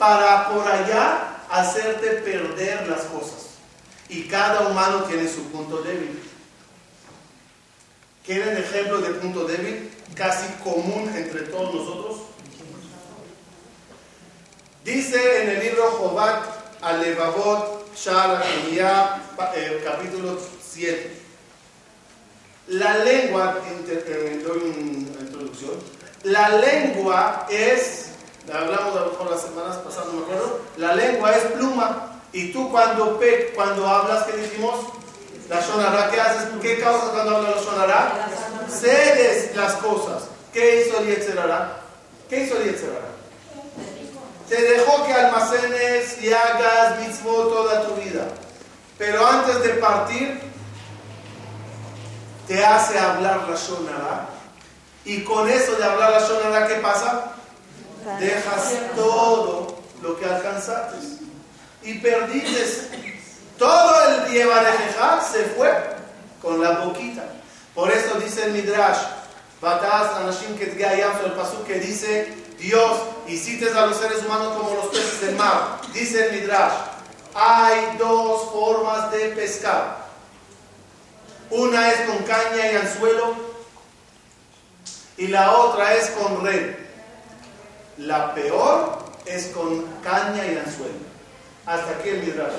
para 0.00 0.48
por 0.48 0.66
allá 0.66 1.44
hacerte 1.50 2.08
perder 2.22 2.88
las 2.88 3.02
cosas. 3.02 3.50
Y 4.08 4.22
cada 4.22 4.66
humano 4.68 5.04
tiene 5.04 5.28
su 5.28 5.42
punto 5.50 5.82
débil. 5.82 6.18
¿Quieren 8.24 8.56
ejemplos 8.56 9.02
de 9.02 9.10
punto 9.10 9.44
débil 9.44 9.92
casi 10.14 10.50
común 10.64 11.12
entre 11.14 11.42
todos 11.42 11.74
nosotros? 11.74 12.20
Dice 14.84 15.42
en 15.42 15.50
el 15.50 15.60
libro 15.60 15.90
Jobat 15.90 16.44
Alevavot 16.80 17.94
Shara 17.94 18.42
eh, 19.54 19.82
capítulo 19.84 20.38
7. 20.62 21.20
La 22.68 22.98
lengua, 23.04 23.60
eh, 23.68 24.42
doy 24.46 24.60
una 24.60 25.20
introducción, 25.20 25.72
la 26.22 26.48
lengua 26.50 27.46
es, 27.50 28.09
hablamos 28.52 28.96
a 28.96 29.00
lo 29.00 29.10
mejor 29.12 29.30
las 29.30 29.42
semanas 29.42 29.76
pasadas, 29.78 30.06
no 30.08 30.20
me 30.20 30.22
acuerdo, 30.22 30.60
la 30.76 30.94
lengua 30.94 31.32
es 31.32 31.44
pluma. 31.52 32.06
Y 32.32 32.52
tú 32.52 32.70
cuando, 32.70 33.18
pe, 33.18 33.52
cuando 33.54 33.86
hablas, 33.86 34.24
¿qué 34.24 34.36
dijimos? 34.36 34.86
La 35.48 35.60
sonará, 35.60 36.10
¿qué 36.10 36.20
haces? 36.20 36.48
¿Qué 36.62 36.78
causa 36.78 37.10
cuando 37.10 37.36
hablas 37.36 37.56
la 37.56 37.62
sonará? 37.62 38.28
Cedes 38.68 39.56
las 39.56 39.74
cosas. 39.74 40.24
¿Qué 40.52 40.86
hizo 40.86 40.98
el 40.98 41.06
Yetzerara? 41.06 41.80
¿Qué 42.28 42.44
hizo 42.44 42.56
el 42.56 42.70
Yetzerara? 42.70 43.10
te 44.50 44.60
dejó 44.60 45.06
que 45.06 45.12
almacenes 45.12 46.20
y 46.20 46.32
hagas 46.32 46.98
mismo 46.98 47.30
toda 47.30 47.86
tu 47.86 47.94
vida. 47.94 48.26
Pero 48.98 49.24
antes 49.24 49.62
de 49.62 49.68
partir, 49.74 50.40
te 52.48 52.66
hace 52.66 52.98
hablar 52.98 53.48
la 53.48 53.56
Shonara. 53.56 54.28
Y 55.04 55.22
con 55.22 55.48
eso 55.48 55.76
de 55.76 55.84
hablar 55.84 56.10
la 56.10 56.18
Shonara, 56.18 56.66
¿qué 56.66 56.74
pasa? 56.74 57.32
Dejas 58.18 58.72
todo 58.96 59.78
lo 60.02 60.18
que 60.18 60.24
alcanzaste. 60.24 60.96
Y 61.82 61.98
perdiste. 61.98 63.00
Todo 63.58 64.26
el 64.26 64.32
de 64.32 64.44
se 65.30 65.44
fue 65.56 65.70
con 66.40 66.62
la 66.62 66.80
boquita. 66.80 67.24
Por 67.74 67.90
eso 67.90 68.14
dice 68.18 68.44
el 68.44 68.52
Midrash, 68.52 68.98
Bataz 69.60 70.16
Anashim 70.16 70.58
el 70.58 71.32
Pasuk 71.32 71.66
que 71.66 71.78
dice, 71.78 72.32
Dios, 72.58 72.92
hiciste 73.28 73.70
a 73.70 73.86
los 73.86 73.98
seres 73.98 74.24
humanos 74.24 74.56
como 74.56 74.74
los 74.74 74.86
peces 74.86 75.20
del 75.20 75.36
mar. 75.36 75.80
Dice 75.92 76.28
el 76.28 76.40
Midrash, 76.40 76.72
hay 77.34 77.96
dos 77.98 78.50
formas 78.50 79.10
de 79.12 79.28
pescar. 79.28 80.08
Una 81.50 81.90
es 81.90 82.00
con 82.02 82.18
caña 82.18 82.72
y 82.72 82.76
anzuelo 82.76 83.34
y 85.16 85.26
la 85.26 85.52
otra 85.52 85.94
es 85.94 86.10
con 86.10 86.44
red. 86.44 86.76
La 88.00 88.34
peor 88.34 88.98
es 89.26 89.48
con 89.48 89.84
caña 90.02 90.46
y 90.46 90.56
anzuelo. 90.56 90.94
Hasta 91.66 91.90
aquí 91.90 92.08
el 92.08 92.22
Midrash. 92.22 92.54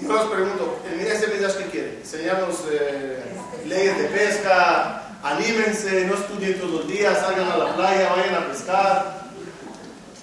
Y 0.00 0.06
yo 0.06 0.14
os 0.14 0.30
pregunto, 0.30 0.78
¿ese 0.96 1.26
Midrash 1.26 1.56
qué 1.56 1.64
quiere? 1.70 1.96
Enseñarnos 1.98 2.60
eh, 2.70 3.20
leyes 3.66 3.98
de 3.98 4.04
pesca, 4.04 5.18
anímense, 5.24 6.04
no 6.04 6.14
estudien 6.14 6.60
todos 6.60 6.70
los 6.70 6.88
días, 6.88 7.18
salgan 7.18 7.50
a 7.50 7.56
la 7.56 7.74
playa, 7.74 8.12
vayan 8.14 8.34
a 8.36 8.48
pescar. 8.48 9.24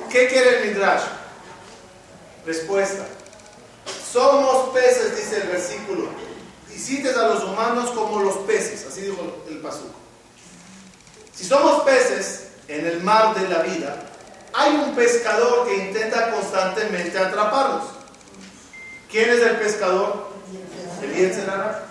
¿Qué 0.09 0.27
quiere 0.27 0.59
el 0.59 0.69
Midrash? 0.69 1.03
Respuesta. 2.45 3.05
Somos 4.13 4.69
peces, 4.69 5.17
dice 5.17 5.41
el 5.41 5.47
versículo. 5.49 6.07
Hiciste 6.73 7.09
a 7.09 7.27
los 7.27 7.43
humanos 7.43 7.89
como 7.91 8.21
los 8.21 8.37
peces, 8.37 8.85
así 8.87 9.01
dijo 9.01 9.43
el 9.49 9.57
Pasuco. 9.57 9.99
Si 11.35 11.43
somos 11.43 11.83
peces 11.83 12.47
en 12.69 12.87
el 12.87 13.03
mar 13.03 13.35
de 13.35 13.49
la 13.49 13.61
vida, 13.63 14.07
hay 14.53 14.75
un 14.75 14.95
pescador 14.95 15.67
que 15.67 15.87
intenta 15.87 16.31
constantemente 16.31 17.17
atraparlos. 17.17 17.83
¿Quién 19.09 19.29
es 19.29 19.41
el 19.41 19.57
pescador? 19.57 20.31
El 21.01 21.15
Yetzerara. 21.15 21.85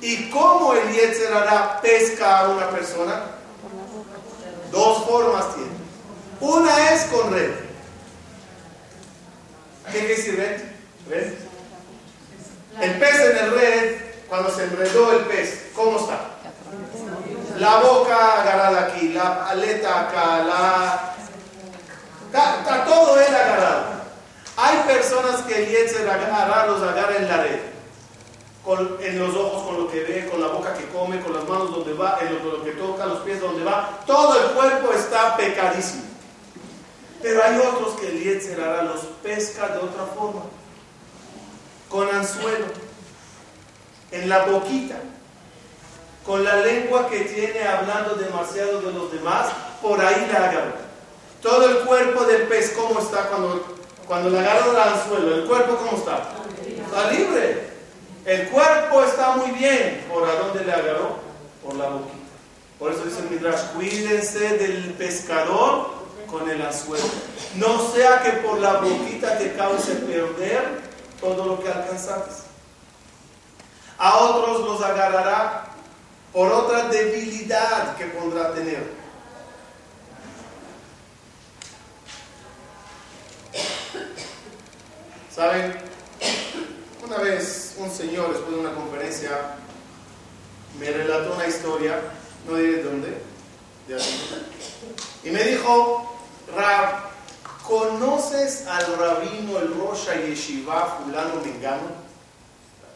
¿Y 0.00 0.30
cómo 0.30 0.74
el 0.74 0.92
Yetzerara 0.92 1.80
pesca 1.80 2.40
a 2.40 2.48
una 2.50 2.70
persona? 2.70 3.22
Dos 4.70 5.04
formas 5.04 5.54
tiene. 5.54 5.70
Una 6.40 6.90
es 6.90 7.04
con 7.04 7.32
red. 7.32 7.52
¿Qué 9.86 9.98
quiere 9.98 10.16
decir 10.16 10.36
red? 11.08 11.32
El 12.80 12.98
pez 12.98 13.20
en 13.20 13.38
el 13.38 13.50
red, 13.52 13.96
cuando 14.28 14.50
se 14.50 14.64
enredó 14.64 15.12
el 15.12 15.24
pez, 15.26 15.70
¿cómo 15.74 15.98
está? 15.98 16.18
La 17.58 17.76
boca 17.78 18.42
agarrada 18.42 18.86
aquí, 18.86 19.10
la 19.10 19.46
aleta 19.46 20.08
acá, 20.08 20.42
la... 20.42 21.13
Está, 22.34 22.84
todo 22.84 23.20
él 23.20 23.34
agarrado. 23.34 23.94
Hay 24.56 24.78
personas 24.86 25.42
que 25.42 25.62
el 25.62 25.70
Yetzer 25.70 26.08
agarra, 26.08 26.66
los 26.66 26.82
agarra 26.82 27.16
en 27.16 27.28
la 27.28 27.36
red 27.38 27.74
en 29.00 29.18
los 29.18 29.36
ojos 29.36 29.62
con 29.64 29.78
lo 29.78 29.90
que 29.90 30.00
ve, 30.04 30.26
con 30.30 30.40
la 30.40 30.46
boca 30.46 30.72
que 30.72 30.88
come, 30.88 31.20
con 31.20 31.34
las 31.34 31.46
manos 31.46 31.70
donde 31.70 31.92
va, 31.92 32.18
en 32.22 32.32
lo, 32.42 32.64
que 32.64 32.72
toca, 32.72 33.04
los 33.04 33.20
pies 33.20 33.40
donde 33.40 33.62
va. 33.62 34.00
Todo 34.06 34.40
el 34.40 34.52
cuerpo 34.52 34.92
está 34.92 35.36
pecadísimo. 35.36 36.04
Pero 37.20 37.44
hay 37.44 37.58
otros 37.58 38.00
que 38.00 38.08
el 38.08 38.22
Yetzerara 38.22 38.82
los 38.82 39.00
pesca 39.22 39.68
de 39.68 39.78
otra 39.78 40.06
forma, 40.06 40.42
con 41.90 42.08
anzuelo, 42.08 42.66
en 44.10 44.28
la 44.28 44.46
boquita. 44.46 44.96
con 46.24 46.42
la 46.42 46.56
lengua 46.56 47.06
que 47.10 47.20
tiene 47.20 47.68
hablando 47.68 48.14
demasiado 48.14 48.80
de 48.80 48.92
los 48.92 49.12
demás, 49.12 49.48
por 49.82 50.00
ahí 50.00 50.26
la 50.32 50.38
agarró. 50.38 50.83
Todo 51.44 51.68
el 51.68 51.80
cuerpo 51.80 52.24
del 52.24 52.44
pez, 52.44 52.70
¿cómo 52.70 52.98
está 52.98 53.28
cuando, 53.28 53.76
cuando 54.06 54.30
le 54.30 54.38
agarró 54.38 54.70
el 54.70 54.78
anzuelo? 54.78 55.34
¿El 55.34 55.44
cuerpo 55.44 55.76
cómo 55.76 55.98
está? 55.98 56.22
Está 56.66 57.10
libre. 57.10 57.68
El 58.24 58.48
cuerpo 58.48 59.02
está 59.02 59.36
muy 59.36 59.50
bien. 59.50 60.06
¿Por 60.10 60.26
a 60.26 60.36
dónde 60.36 60.64
le 60.64 60.72
agarró? 60.72 61.18
Por 61.62 61.74
la 61.74 61.88
boquita. 61.90 62.16
Por 62.78 62.92
eso 62.92 63.04
dice 63.04 63.20
el 63.20 63.28
Midrash, 63.28 63.60
cuídense 63.74 64.56
del 64.56 64.94
pescador 64.94 65.90
con 66.30 66.48
el 66.48 66.62
anzuelo. 66.62 67.04
No 67.56 67.90
sea 67.92 68.22
que 68.22 68.30
por 68.38 68.58
la 68.58 68.78
boquita 68.80 69.36
te 69.36 69.52
cause 69.52 69.96
perder 69.96 70.80
todo 71.20 71.44
lo 71.44 71.62
que 71.62 71.68
alcanzaste. 71.68 72.42
A 73.98 74.16
otros 74.16 74.60
los 74.60 74.80
agarrará 74.82 75.66
por 76.32 76.50
otra 76.50 76.88
debilidad 76.88 77.98
que 77.98 78.06
podrá 78.06 78.54
tener. 78.54 79.03
¿Saben? 85.34 85.74
Una 87.04 87.18
vez 87.18 87.74
un 87.78 87.90
señor, 87.90 88.28
después 88.32 88.54
de 88.54 88.60
una 88.60 88.72
conferencia, 88.72 89.56
me 90.78 90.90
relató 90.92 91.34
una 91.34 91.48
historia, 91.48 91.98
no 92.48 92.54
diré 92.54 92.84
dónde, 92.84 93.08
de 93.88 93.98
y 95.24 95.30
me 95.30 95.42
dijo, 95.42 96.14
Rab, 96.54 97.10
¿conoces 97.66 98.66
al 98.68 98.96
rabino, 98.96 99.58
el 99.58 99.74
Rosh 99.74 100.08
Yeshiva, 100.24 101.00
fulano 101.02 101.40
mengano? 101.44 102.04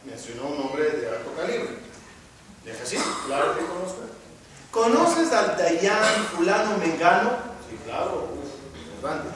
Mencionó 0.05 0.46
un 0.46 0.59
nombre 0.59 0.85
de 0.85 1.09
alto 1.09 1.35
calibre. 1.37 1.79
Dije, 2.64 2.87
sí, 2.87 2.98
claro 3.27 3.59
que 3.59 3.66
conozco. 3.66 4.03
¿Conoces 4.70 5.33
al 5.33 5.57
Dayan 5.57 6.24
fulano 6.37 6.79
mengano? 6.79 7.31
Sí, 7.68 7.77
claro, 7.85 8.29
grande. 9.03 9.31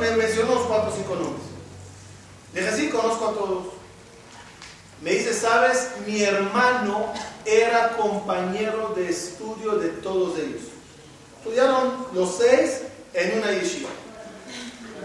me 0.00 0.16
mencionó 0.16 0.52
unos 0.52 0.66
cuatro 0.66 0.90
o 0.90 0.96
cinco 0.96 1.14
nombres. 1.14 1.47
Dije, 2.58 2.76
sí, 2.76 2.88
conozco 2.88 3.28
a 3.28 3.32
todos. 3.34 3.66
Me 5.00 5.12
dice, 5.12 5.32
¿sabes? 5.32 5.90
Mi 6.06 6.22
hermano 6.22 7.12
era 7.44 7.96
compañero 7.96 8.94
de 8.96 9.08
estudio 9.08 9.76
de 9.76 9.88
todos 9.88 10.36
ellos. 10.38 10.62
Estudiaron 11.38 12.08
los 12.12 12.36
seis 12.36 12.80
en 13.14 13.38
una 13.38 13.52
yeshiva. 13.52 13.90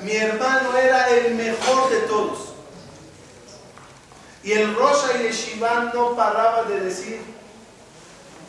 Mi 0.02 0.14
hermano 0.14 0.76
era 0.76 1.10
el 1.10 1.36
mejor 1.36 1.92
de 1.92 2.00
todos. 2.08 2.40
Y 4.44 4.52
el 4.52 4.76
Rosh 4.76 5.22
Yeshiva 5.22 5.92
no 5.94 6.16
paraba 6.16 6.64
de 6.64 6.82
decir, 6.82 7.22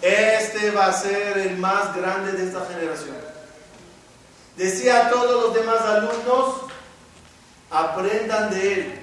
este 0.03 0.71
va 0.73 0.87
a 0.87 0.93
ser 0.93 1.39
el 1.39 1.57
más 1.59 1.95
grande 1.95 2.33
de 2.33 2.49
esta 2.49 2.67
generación. 2.67 3.17
Decía 4.57 5.07
a 5.07 5.11
todos 5.11 5.45
los 5.45 5.55
demás 5.55 5.81
alumnos, 5.83 6.63
aprendan 7.75 8.51
de 8.51 8.73
él. 8.73 9.01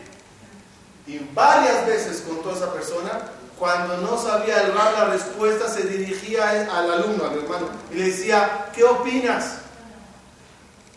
Y 1.08 1.20
varias 1.34 1.86
veces 1.86 2.24
contó 2.28 2.56
esa 2.56 2.72
persona, 2.74 3.12
cuando 3.60 3.98
no 3.98 4.18
sabía 4.18 4.62
el 4.64 4.74
la 4.74 5.06
respuesta, 5.06 5.68
se 5.68 5.84
dirigía 5.84 6.50
al 6.50 6.92
alumno, 6.92 7.26
al 7.26 7.38
hermano, 7.38 7.70
y 7.92 7.96
le 7.96 8.06
decía, 8.06 8.70
¿qué 8.74 8.84
opinas? 8.84 9.58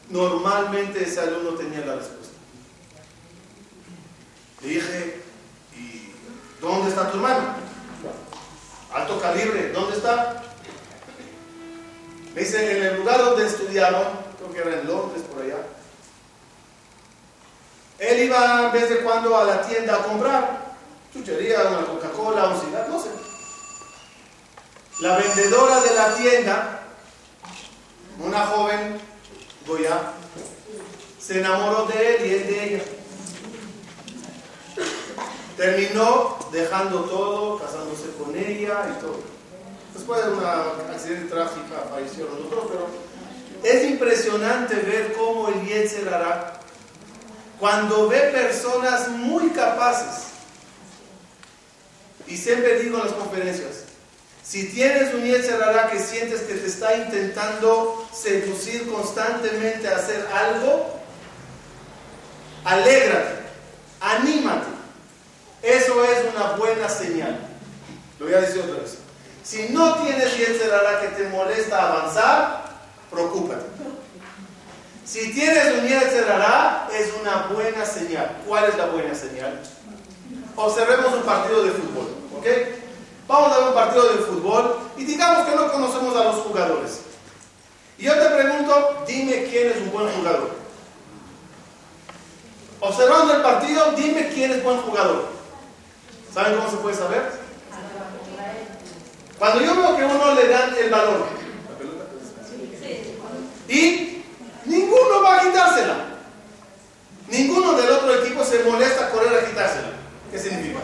Normalmente 0.09 1.03
ese 1.03 1.21
alumno 1.21 1.51
tenía 1.53 1.85
la 1.85 1.97
respuesta. 1.97 2.35
Le 4.63 4.69
dije, 4.69 5.23
¿y 5.77 6.13
dónde 6.61 6.91
está 6.91 7.11
tu 7.11 7.19
hermano? 7.19 7.55
Alto 8.93 9.21
calibre, 9.21 9.73
¿dónde 9.73 9.97
está? 9.97 10.43
Me 12.35 12.41
dice, 12.41 12.79
en 12.79 12.83
el 12.83 12.97
lugar 12.99 13.19
donde 13.19 13.47
estudiaron, 13.47 14.05
creo 14.39 14.53
que 14.53 14.69
era 14.69 14.81
en 14.81 14.87
Londres, 14.87 15.23
por 15.31 15.43
allá, 15.43 15.59
él 17.99 18.25
iba 18.25 18.67
en 18.67 18.73
vez 18.73 18.89
de 18.89 18.99
cuando 18.99 19.37
a 19.37 19.45
la 19.45 19.63
tienda 19.63 19.97
a 19.97 20.03
comprar 20.03 20.65
chuchería, 21.15 21.69
una 21.69 21.87
Coca-Cola, 21.87 22.49
un 22.49 22.61
cigarro, 22.61 22.89
no 22.89 23.01
sé. 23.01 23.09
La 25.01 25.17
vendedora 25.17 25.81
de 25.81 25.95
la 25.95 26.15
tienda, 26.15 26.81
una 28.19 28.47
joven 28.47 29.01
Goya, 29.67 30.13
se 31.21 31.39
enamoró 31.39 31.87
de 31.87 32.17
él 32.17 32.27
y 32.27 32.35
él 32.35 32.47
de 32.47 32.65
ella. 32.65 32.85
Terminó 35.57 36.37
dejando 36.51 37.03
todo, 37.03 37.59
casándose 37.59 38.11
con 38.19 38.37
ella 38.37 38.89
y 38.91 39.01
todo. 39.01 39.21
Después 39.95 40.25
de 40.25 40.33
un 40.33 40.45
accidente 40.45 41.33
trágico 41.33 41.77
fallecieron 41.91 42.43
los 42.43 42.51
dos, 42.51 42.65
pero 42.69 42.89
es 43.63 43.85
impresionante 43.89 44.75
ver 44.75 45.15
cómo 45.15 45.49
el 45.49 45.65
Yetzer 45.65 46.13
hará 46.13 46.61
cuando 47.65 48.09
ve 48.09 48.21
personas 48.31 49.09
muy 49.09 49.49
capaces, 49.49 50.25
y 52.27 52.37
siempre 52.37 52.81
digo 52.81 52.99
en 52.99 53.05
las 53.07 53.15
conferencias, 53.15 53.85
si 54.43 54.69
tienes 54.69 55.15
un 55.15 55.25
Yetzerara 55.25 55.89
que 55.89 55.99
sientes 55.99 56.43
que 56.43 56.57
te 56.57 56.67
está 56.67 56.95
intentando 56.95 58.07
seducir 58.13 58.87
constantemente 58.93 59.89
a 59.89 59.97
hacer 59.97 60.29
algo, 60.31 61.01
alégrate, 62.67 63.45
anímate. 63.99 64.67
Eso 65.63 66.05
es 66.05 66.35
una 66.35 66.57
buena 66.57 66.91
señal. 66.91 67.49
Lo 68.19 68.27
voy 68.27 68.35
a 68.35 68.43
decir 68.43 68.61
otra 68.61 68.83
vez. 68.83 68.99
Si 69.43 69.71
no 69.71 70.03
tienes 70.03 70.37
Yetzerara 70.37 71.01
que 71.01 71.09
te 71.17 71.31
molesta 71.31 71.81
avanzar, 71.81 72.75
preocúpate. 73.11 73.65
Si 75.05 75.33
tienes 75.33 75.79
un 75.79 75.87
Yetzerara, 75.87 76.89
es 76.93 77.13
una 77.21 77.47
buena 77.53 77.85
señal. 77.85 78.39
¿Cuál 78.47 78.65
es 78.65 78.77
la 78.77 78.87
buena 78.87 79.15
señal? 79.15 79.61
Observemos 80.57 81.13
un 81.13 81.23
partido 81.23 81.63
de 81.63 81.73
fútbol, 81.73 82.09
¿ok? 82.39 82.47
Vamos 83.29 83.53
a 83.53 83.59
ver 83.59 83.69
un 83.69 83.75
partido 83.75 84.09
de 84.09 84.19
fútbol 84.23 84.79
y 84.97 85.05
digamos 85.05 85.47
que 85.47 85.57
no 85.57 85.71
conocemos 85.71 86.17
a 86.17 86.25
los 86.25 86.37
jugadores. 86.37 87.01
Y 87.99 88.05
yo 88.05 88.15
te 88.15 88.29
pregunto, 88.31 89.05
dime 89.07 89.45
quién 89.45 89.71
es 89.73 89.77
un 89.79 89.93
buen 89.93 90.09
jugador. 90.09 90.51
Observando 92.81 93.35
el 93.35 93.43
partido, 93.43 93.93
dime 93.93 94.31
quién 94.33 94.53
es 94.53 94.63
buen 94.63 94.79
jugador. 94.79 95.29
¿Saben 96.33 96.57
cómo 96.57 96.71
se 96.71 96.77
puede 96.79 96.97
saber? 96.97 97.31
Cuando 99.39 99.61
yo 99.61 99.75
veo 99.75 99.97
que 99.97 100.05
uno 100.05 100.35
le 100.35 100.49
dan 100.49 100.75
el 100.77 100.91
balón 100.91 101.25
y 103.69 104.14
Ninguno 104.65 105.23
va 105.23 105.37
a 105.37 105.41
quitársela. 105.41 105.95
Ninguno 107.29 107.73
del 107.75 107.91
otro 107.91 108.15
equipo 108.15 108.45
se 108.45 108.63
molesta 108.65 109.11
correr 109.11 109.37
a 109.37 109.47
quitársela. 109.47 109.89
¿Qué 110.31 110.39
significa? 110.39 110.81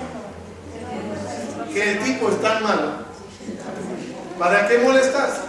Que 1.72 1.92
el 1.92 2.04
tipo 2.04 2.28
es 2.28 2.40
tan 2.40 2.62
malo. 2.62 2.92
¿Para 4.38 4.68
qué 4.68 4.78
molestas? 4.78 5.40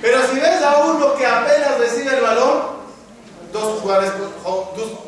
Pero 0.00 0.26
si 0.26 0.40
ves 0.40 0.62
a 0.62 0.78
uno 0.84 1.14
que 1.14 1.26
apenas 1.26 1.78
recibe 1.78 2.14
el 2.16 2.20
balón, 2.20 2.72
dos 3.52 3.80
jugadores, 3.80 4.12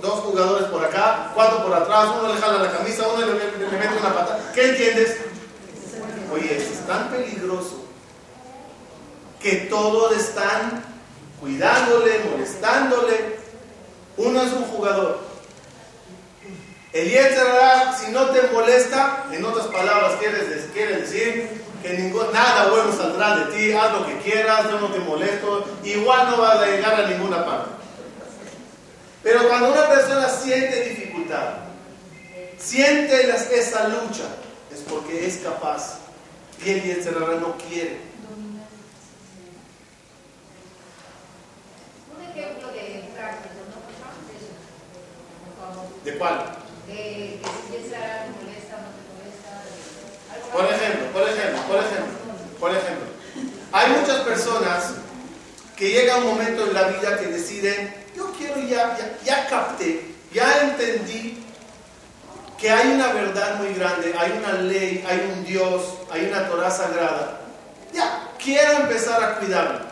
dos, 0.01 0.21
jugadores 0.21 0.67
por 0.69 0.85
acá, 0.85 1.33
cuatro 1.35 1.65
por 1.65 1.75
atrás, 1.75 2.11
uno 2.21 2.33
le 2.33 2.41
jala 2.41 2.63
la 2.63 2.71
camisa, 2.71 3.09
uno 3.09 3.27
le, 3.27 3.35
mete 3.35 3.99
una 4.01 4.15
pata, 4.15 4.39
¿qué 4.55 4.71
entiendes? 4.71 5.17
Oye, 6.33 6.57
es 6.57 6.87
tan 6.87 7.09
peligroso 7.11 7.85
que 9.41 9.57
todos 9.69 10.17
están 10.17 10.94
cuidándole, 11.45 12.21
molestándole. 12.31 13.37
Uno 14.17 14.43
es 14.43 14.53
un 14.53 14.65
jugador. 14.65 15.21
El 16.93 17.11
Yetzirah, 17.11 17.99
si 17.99 18.13
no 18.13 18.27
te 18.31 18.43
molesta, 18.53 19.27
en 19.31 19.45
otras 19.45 19.67
palabras, 19.67 20.13
quiere 20.73 20.97
decir 21.01 21.51
que 21.83 21.99
ningún, 21.99 22.33
nada 22.33 22.71
bueno 22.71 22.97
saldrá 22.97 23.37
de 23.37 23.45
ti, 23.57 23.73
haz 23.73 23.93
lo 23.93 24.07
que 24.07 24.19
quieras, 24.19 24.71
yo 24.71 24.81
no 24.81 24.89
te 24.89 25.01
molesto, 25.01 25.67
igual 25.83 26.31
no 26.31 26.39
vas 26.39 26.61
a 26.61 26.67
llegar 26.67 26.95
a 26.95 27.09
ninguna 27.09 27.45
parte. 27.45 27.71
Pero 29.23 29.49
cuando 29.49 29.73
una 29.73 29.89
persona 29.89 30.29
siente 30.29 30.89
dificultad, 30.89 31.55
siente 32.59 33.29
esa 33.53 33.89
lucha, 33.89 34.25
es 34.73 34.81
porque 34.89 35.27
es 35.27 35.39
capaz 35.39 35.99
y 36.65 36.71
el 36.71 36.83
Yetzirah 36.83 37.41
no 37.41 37.57
quiere. 37.69 38.14
¿De 46.05 46.19
cuál? 46.19 46.57
De, 46.87 46.95
que 46.95 47.49
si 47.49 47.73
molesta, 47.73 48.77
no 48.77 48.91
te 48.93 49.03
molesta. 49.15 49.51
Por 50.53 50.65
ejemplo, 50.67 51.07
por 51.13 51.23
ejemplo, 51.23 51.63
por 51.63 51.79
ejemplo, 51.79 52.15
por 52.61 52.71
ejemplo. 52.71 53.07
Hay 53.73 53.91
muchas 53.93 54.21
personas 54.21 54.95
que 55.77 55.91
llega 55.91 56.19
un 56.19 56.27
momento 56.27 56.67
en 56.67 56.75
la 56.75 56.89
vida 56.89 57.19
que 57.19 57.27
deciden, 57.29 57.95
yo 58.15 58.31
quiero 58.37 58.61
ya, 58.61 58.99
ya, 58.99 59.19
ya 59.25 59.47
capté, 59.49 60.15
ya 60.33 60.63
entendí 60.63 61.43
que 62.59 62.71
hay 62.71 62.93
una 62.93 63.09
verdad 63.13 63.57
muy 63.57 63.73
grande, 63.75 64.15
hay 64.17 64.33
una 64.33 64.53
ley, 64.53 65.05
hay 65.09 65.33
un 65.33 65.45
Dios, 65.45 65.83
hay 66.11 66.27
una 66.27 66.49
Torah 66.49 66.71
sagrada, 66.71 67.41
ya, 67.93 68.29
quiero 68.39 68.73
empezar 68.83 69.23
a 69.23 69.39
cuidarlo. 69.39 69.84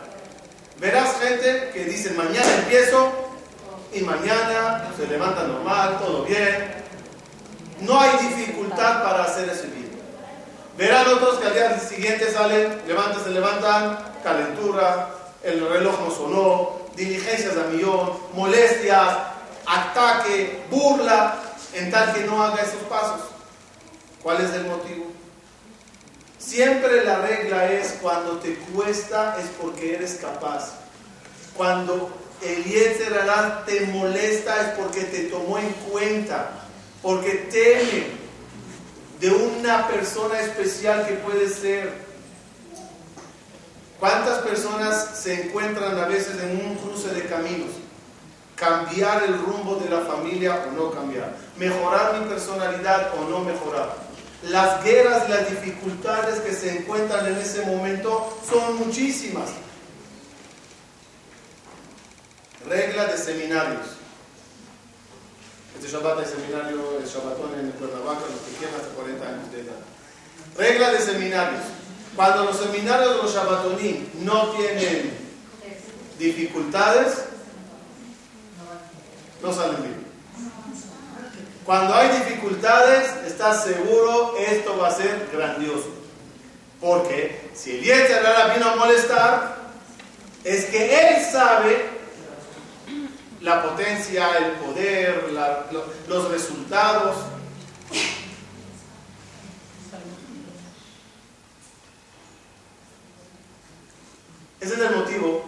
Verás 0.83 1.15
gente 1.17 1.69
que 1.73 1.85
dice, 1.85 2.09
mañana 2.09 2.55
empiezo 2.55 3.09
y 3.93 4.01
mañana 4.01 4.91
se 4.97 5.07
levanta 5.07 5.43
normal, 5.43 5.97
todo 5.97 6.25
bien. 6.25 6.73
No 7.79 8.01
hay 8.01 8.11
dificultad 8.17 9.01
para 9.01 9.23
hacer 9.23 9.47
ese 9.47 9.67
bien. 9.67 9.89
Verán 10.77 11.07
otros 11.07 11.39
que 11.39 11.47
al 11.47 11.53
día 11.53 11.79
siguiente 11.79 12.29
salen, 12.29 12.81
levantan, 12.85 13.23
se 13.23 13.29
levantan, 13.29 13.97
calentura, 14.25 15.07
el 15.41 15.65
reloj 15.69 16.01
no 16.01 16.11
sonó, 16.13 16.79
diligencias 16.97 17.55
a 17.55 17.69
millón, 17.69 18.19
molestias, 18.33 19.19
ataque, 19.65 20.65
burla, 20.69 21.35
en 21.75 21.91
tal 21.91 22.13
que 22.13 22.25
no 22.25 22.43
haga 22.43 22.61
esos 22.61 22.83
pasos. 22.89 23.21
¿Cuál 24.21 24.41
es 24.41 24.53
el 24.53 24.65
motivo? 24.65 25.12
Siempre 26.45 27.03
la 27.05 27.19
regla 27.19 27.71
es 27.71 27.95
cuando 28.01 28.37
te 28.37 28.55
cuesta 28.55 29.37
es 29.39 29.47
porque 29.61 29.95
eres 29.95 30.15
capaz. 30.15 30.73
Cuando 31.55 32.11
el 32.41 32.63
Yetzerará 32.65 33.63
te 33.65 33.85
molesta 33.87 34.61
es 34.61 34.67
porque 34.79 35.01
te 35.05 35.23
tomó 35.25 35.57
en 35.57 35.69
cuenta, 35.89 36.49
porque 37.01 37.47
teme 37.49 38.07
de 39.19 39.29
una 39.31 39.87
persona 39.87 40.41
especial 40.41 41.07
que 41.07 41.13
puede 41.13 41.47
ser. 41.47 41.93
¿Cuántas 43.99 44.39
personas 44.39 45.11
se 45.15 45.45
encuentran 45.45 45.97
a 45.97 46.05
veces 46.07 46.41
en 46.41 46.67
un 46.67 46.75
cruce 46.75 47.07
de 47.13 47.25
caminos? 47.25 47.69
Cambiar 48.55 49.23
el 49.23 49.39
rumbo 49.39 49.77
de 49.77 49.89
la 49.89 50.01
familia 50.01 50.65
o 50.67 50.71
no 50.71 50.91
cambiar. 50.91 51.33
Mejorar 51.57 52.19
mi 52.19 52.27
personalidad 52.27 53.13
o 53.17 53.29
no 53.29 53.39
mejorar. 53.39 54.12
Las 54.43 54.83
guerras 54.83 55.29
las 55.29 55.49
dificultades 55.49 56.41
que 56.41 56.53
se 56.53 56.77
encuentran 56.77 57.25
en 57.27 57.37
ese 57.37 57.65
momento 57.65 58.37
son 58.49 58.77
muchísimas. 58.77 59.49
Regla 62.67 63.05
de 63.05 63.17
seminarios. 63.17 63.87
Este 65.75 65.87
Shabbat 65.87 66.19
hay 66.19 66.25
seminario, 66.25 66.99
el 66.99 67.05
Shabbatón 67.05 67.59
en 67.59 67.71
Cuernavaca, 67.71 68.21
los 68.29 68.41
que 68.41 68.57
quieran 68.57 68.75
hasta 68.75 68.93
40 68.95 69.27
años 69.27 69.51
de 69.51 69.61
edad. 69.61 69.79
Regla 70.57 70.91
de 70.91 70.99
seminarios. 70.99 71.63
Cuando 72.15 72.45
los 72.45 72.57
seminarios 72.57 73.15
de 73.15 73.23
los 73.23 73.33
Shabbatoní 73.33 74.09
no 74.21 74.49
tienen 74.51 75.17
dificultades, 76.19 77.23
no 79.41 79.53
salen 79.53 79.81
bien. 79.81 80.02
Cuando 81.65 81.95
hay 81.95 82.09
dificultades, 82.09 83.09
estás 83.25 83.63
seguro 83.63 84.35
esto 84.37 84.77
va 84.77 84.89
a 84.89 84.95
ser 84.95 85.29
grandioso. 85.31 85.89
Porque 86.81 87.49
si 87.55 87.77
el 87.77 87.83
Yetzirah 87.83 88.53
vino 88.53 88.69
a 88.69 88.75
molestar, 88.75 89.55
es 90.43 90.65
que 90.65 90.99
él 90.99 91.23
sabe 91.23 91.85
la 93.39 93.63
potencia, 93.63 94.37
el 94.37 94.51
poder, 94.53 95.31
los 96.07 96.31
resultados. 96.31 97.15
Ese 104.59 104.73
es 104.73 104.79
el 104.79 104.95
motivo 104.95 105.45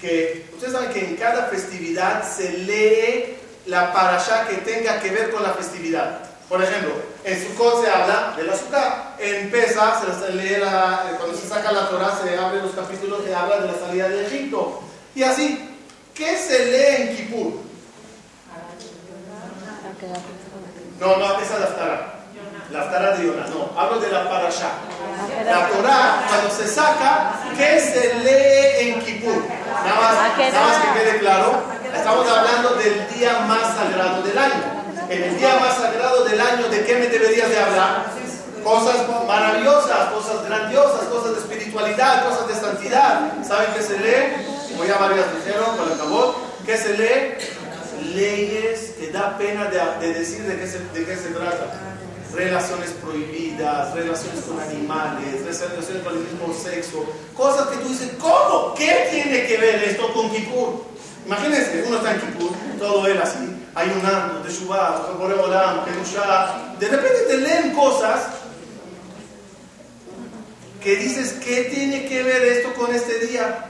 que 0.00 0.48
ustedes 0.52 0.72
saben 0.72 0.92
que 0.92 1.04
en 1.04 1.16
cada 1.16 1.46
festividad 1.46 2.30
se 2.30 2.52
lee 2.58 3.41
la 3.66 3.92
parasha 3.92 4.46
que 4.48 4.56
tenga 4.58 5.00
que 5.00 5.10
ver 5.10 5.30
con 5.30 5.42
la 5.42 5.50
festividad. 5.50 6.20
Por 6.48 6.62
ejemplo, 6.62 6.92
en 7.24 7.40
Sukkot 7.40 7.82
se 7.82 7.90
habla 7.90 8.34
del 8.36 8.50
azúcar, 8.50 9.16
en 9.18 9.50
Pesa 9.50 10.00
se 10.00 10.32
lee 10.32 10.56
la, 10.60 11.14
cuando 11.16 11.36
se 11.36 11.48
saca 11.48 11.72
la 11.72 11.88
Torah 11.88 12.18
se 12.22 12.36
abren 12.36 12.62
los 12.62 12.72
capítulos 12.72 13.22
que 13.22 13.34
habla 13.34 13.60
de 13.60 13.72
la 13.72 13.78
salida 13.78 14.08
de 14.08 14.26
Egipto. 14.26 14.82
Y 15.14 15.22
así, 15.22 15.76
¿qué 16.14 16.36
se 16.36 16.66
lee 16.66 17.02
en 17.02 17.16
Kippur? 17.16 17.52
No, 21.00 21.16
no, 21.16 21.40
esa 21.40 21.54
es 21.54 21.60
la 21.60 21.66
Aftara. 21.66 22.11
La 22.72 22.80
Aftara 22.80 23.14
de 23.18 23.26
Yonah, 23.26 23.46
no, 23.48 23.78
hablo 23.78 24.00
de 24.00 24.10
la 24.10 24.30
parasha. 24.30 24.70
La 25.44 25.68
Torah, 25.68 26.24
cuando 26.26 26.48
se 26.48 26.66
saca, 26.66 27.34
¿qué 27.54 27.78
se 27.78 28.14
lee 28.24 28.88
en 28.88 29.00
Kippur? 29.02 29.44
Nada 29.84 30.00
más, 30.00 30.38
nada 30.38 30.66
más 30.66 30.78
que 30.78 30.98
quede 30.98 31.18
claro, 31.18 31.60
estamos 31.94 32.26
hablando 32.26 32.70
del 32.76 33.06
día 33.12 33.40
más 33.46 33.76
sagrado 33.76 34.22
del 34.22 34.38
año. 34.38 34.62
En 35.10 35.22
el 35.22 35.36
día 35.36 35.58
más 35.60 35.76
sagrado 35.76 36.24
del 36.24 36.40
año, 36.40 36.66
¿de 36.68 36.86
qué 36.86 36.94
me 36.94 37.08
deberías 37.08 37.50
de 37.50 37.60
hablar? 37.60 38.06
Cosas 38.64 38.96
maravillosas, 39.28 40.08
cosas 40.10 40.42
grandiosas, 40.46 41.02
cosas 41.10 41.34
de 41.34 41.40
espiritualidad, 41.40 42.24
cosas 42.26 42.48
de 42.48 42.54
santidad. 42.54 43.32
¿Saben 43.46 43.68
qué 43.76 43.82
se 43.82 43.98
lee? 43.98 44.46
Como 44.70 44.86
ya 44.86 44.96
varias 44.96 45.26
dijeron 45.36 45.76
con 45.76 45.92
el 45.92 46.64
¿qué 46.64 46.78
se 46.78 46.96
lee? 46.96 47.61
Leyes 48.14 48.94
que 48.98 49.10
da 49.10 49.36
pena 49.38 49.70
de, 50.00 50.12
decir 50.12 50.42
de 50.42 50.58
qué, 50.58 50.66
se, 50.66 50.78
de 50.78 51.04
qué 51.04 51.16
se 51.16 51.30
trata 51.30 51.92
relaciones 52.34 52.90
prohibidas, 52.92 53.94
relaciones 53.94 54.44
con 54.44 54.58
animales, 54.58 55.44
relaciones 55.44 56.02
con 56.02 56.14
el 56.14 56.20
mismo 56.20 56.54
sexo, 56.54 57.04
cosas 57.36 57.68
que 57.68 57.76
tú 57.76 57.88
dices, 57.88 58.10
¿cómo? 58.18 58.74
¿Qué 58.74 59.08
tiene 59.10 59.46
que 59.46 59.58
ver 59.58 59.82
esto 59.84 60.12
con 60.12 60.30
Kippur? 60.30 60.84
Imagínense, 61.26 61.84
uno 61.86 61.98
está 61.98 62.14
en 62.14 62.20
Kippur, 62.20 62.50
todo 62.78 63.06
él 63.06 63.20
así, 63.22 63.38
ayunando, 63.74 64.42
de 64.42 64.52
Shubá, 64.52 65.16
de 66.78 66.88
repente 66.88 67.20
te 67.28 67.36
leen 67.36 67.74
cosas 67.74 68.26
que 70.82 70.96
dices, 70.96 71.34
¿qué 71.44 71.64
tiene 71.64 72.06
que 72.06 72.22
ver 72.22 72.42
esto 72.44 72.72
con 72.74 72.92
este 72.94 73.26
día? 73.26 73.66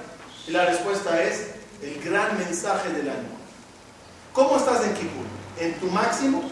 Y 0.47 0.53
la 0.53 0.67
respuesta 0.67 1.23
es 1.23 1.49
el 1.83 2.03
gran 2.03 2.39
mensaje 2.39 2.89
del 2.91 3.11
año. 3.11 3.42
¿Cómo 4.33 4.57
estás 4.57 4.85
en 4.85 4.95
Kippur? 4.95 5.27
¿En 5.61 5.75
tu 5.75 5.87
máximo? 5.87 6.43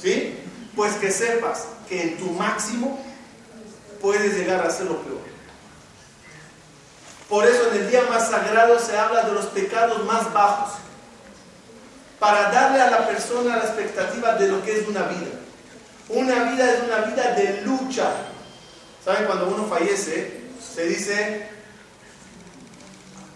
¿Sí? 0.00 0.38
Pues 0.74 0.94
que 0.94 1.10
sepas 1.10 1.66
que 1.88 2.02
en 2.02 2.18
tu 2.18 2.30
máximo 2.30 2.98
puedes 4.00 4.36
llegar 4.36 4.66
a 4.66 4.70
ser 4.70 4.86
lo 4.86 5.00
peor. 5.02 5.20
Por 7.28 7.46
eso 7.46 7.70
en 7.70 7.82
el 7.82 7.90
día 7.90 8.02
más 8.08 8.28
sagrado 8.28 8.78
se 8.78 8.96
habla 8.96 9.22
de 9.22 9.32
los 9.32 9.46
pecados 9.46 10.04
más 10.04 10.32
bajos, 10.32 10.74
para 12.18 12.50
darle 12.50 12.80
a 12.80 12.90
la 12.90 13.06
persona 13.06 13.56
la 13.56 13.64
expectativa 13.64 14.34
de 14.34 14.48
lo 14.48 14.62
que 14.62 14.80
es 14.80 14.88
una 14.88 15.02
vida. 15.02 15.30
Una 16.08 16.52
vida 16.52 16.72
es 16.72 16.82
una 16.82 16.98
vida 16.98 17.34
de 17.34 17.62
lucha. 17.62 18.10
¿Saben? 19.04 19.26
Cuando 19.26 19.48
uno 19.48 19.66
fallece, 19.66 20.42
se 20.74 20.86
dice, 20.86 21.48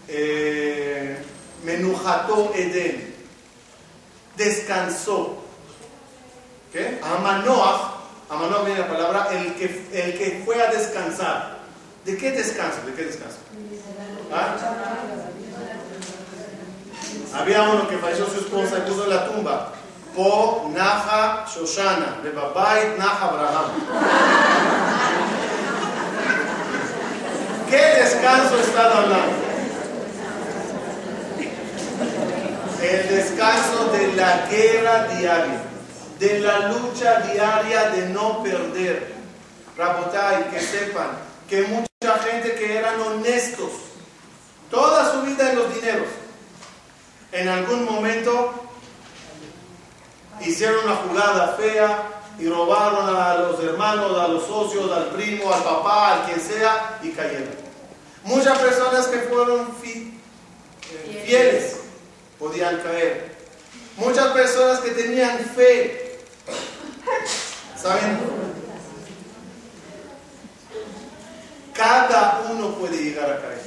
eh, 0.07 1.23
menujató 1.63 2.51
Eden, 2.55 3.08
descansó. 4.39 5.37
¿Qué? 6.71 6.99
Amanoah, 7.03 7.91
Amanoah 8.29 8.63
viene 8.63 8.79
la 8.79 8.87
palabra, 8.87 9.27
el 9.31 9.53
que, 9.55 9.65
el 9.91 10.17
que 10.17 10.41
fue 10.45 10.61
a 10.61 10.71
descansar. 10.71 11.59
¿De 12.05 12.17
qué 12.17 12.31
descanso? 12.31 12.77
¿De 12.85 12.93
qué 12.93 13.03
descanso? 13.03 13.37
¿Ah? 14.33 14.55
Había 17.35 17.63
uno 17.63 17.87
que 17.87 17.97
falleció 17.97 18.27
su 18.27 18.39
esposa 18.39 18.77
y 18.79 18.89
puso 18.89 19.03
en 19.03 19.09
la 19.09 19.27
tumba. 19.27 19.73
Po 20.15 20.71
Naja 20.73 21.45
Shoshana, 21.53 22.19
de 22.23 22.31
Babait 22.31 22.97
Naja 22.97 23.25
Abraham. 23.25 23.71
¿Qué 27.69 27.77
descanso 27.77 28.59
están 28.59 28.91
hablando? 28.91 29.48
El 32.89 33.07
descanso 33.07 33.91
de 33.91 34.13
la 34.13 34.47
guerra 34.47 35.07
diaria 35.09 35.61
de 36.19 36.39
la 36.39 36.69
lucha 36.69 37.21
diaria 37.21 37.91
de 37.91 38.09
no 38.09 38.43
perder. 38.43 39.13
Rabotai, 39.77 40.49
que 40.49 40.59
sepan 40.59 41.11
que 41.47 41.61
mucha 41.63 42.19
gente 42.19 42.55
que 42.55 42.77
eran 42.77 42.99
honestos 42.99 43.71
toda 44.69 45.11
su 45.11 45.21
vida 45.21 45.51
en 45.51 45.55
los 45.55 45.73
dineros, 45.73 46.07
en 47.31 47.47
algún 47.47 47.85
momento 47.85 48.53
hicieron 50.41 50.83
una 50.83 50.95
jugada 50.95 51.55
fea 51.57 52.21
y 52.37 52.47
robaron 52.47 53.15
a 53.15 53.35
los 53.35 53.63
hermanos, 53.63 54.17
a 54.19 54.27
los 54.27 54.45
socios, 54.45 54.91
al 54.91 55.09
primo, 55.09 55.53
al 55.53 55.63
papá, 55.63 56.13
al 56.13 56.25
quien 56.25 56.41
sea 56.41 56.99
y 57.03 57.09
cayeron. 57.11 57.49
Muchas 58.23 58.57
personas 58.57 59.07
que 59.07 59.19
fueron 59.19 59.69
fieles 61.25 61.78
podían 62.39 62.81
caer. 62.81 63.37
Muchas 63.97 64.27
personas 64.27 64.79
que 64.79 64.91
tenían 64.91 65.39
fe 65.39 66.09
¿Saben? 67.81 68.19
Cada 71.73 72.41
uno 72.51 72.75
puede 72.75 72.97
llegar 72.97 73.29
a 73.29 73.41
caer. 73.41 73.61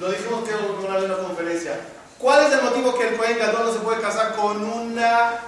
Lo 0.00 0.10
dijimos 0.10 0.42
que 0.42 0.54
una 0.54 0.96
vez 0.96 1.04
en 1.04 1.10
una 1.12 1.22
conferencia. 1.22 1.80
¿Cuál 2.18 2.46
es 2.46 2.52
el 2.52 2.62
motivo 2.62 2.98
que 2.98 3.08
el 3.08 3.16
Cohen 3.16 3.38
no 3.38 3.72
se 3.72 3.78
puede 3.78 4.00
casar 4.00 4.34
con 4.34 4.64
una 4.64 5.40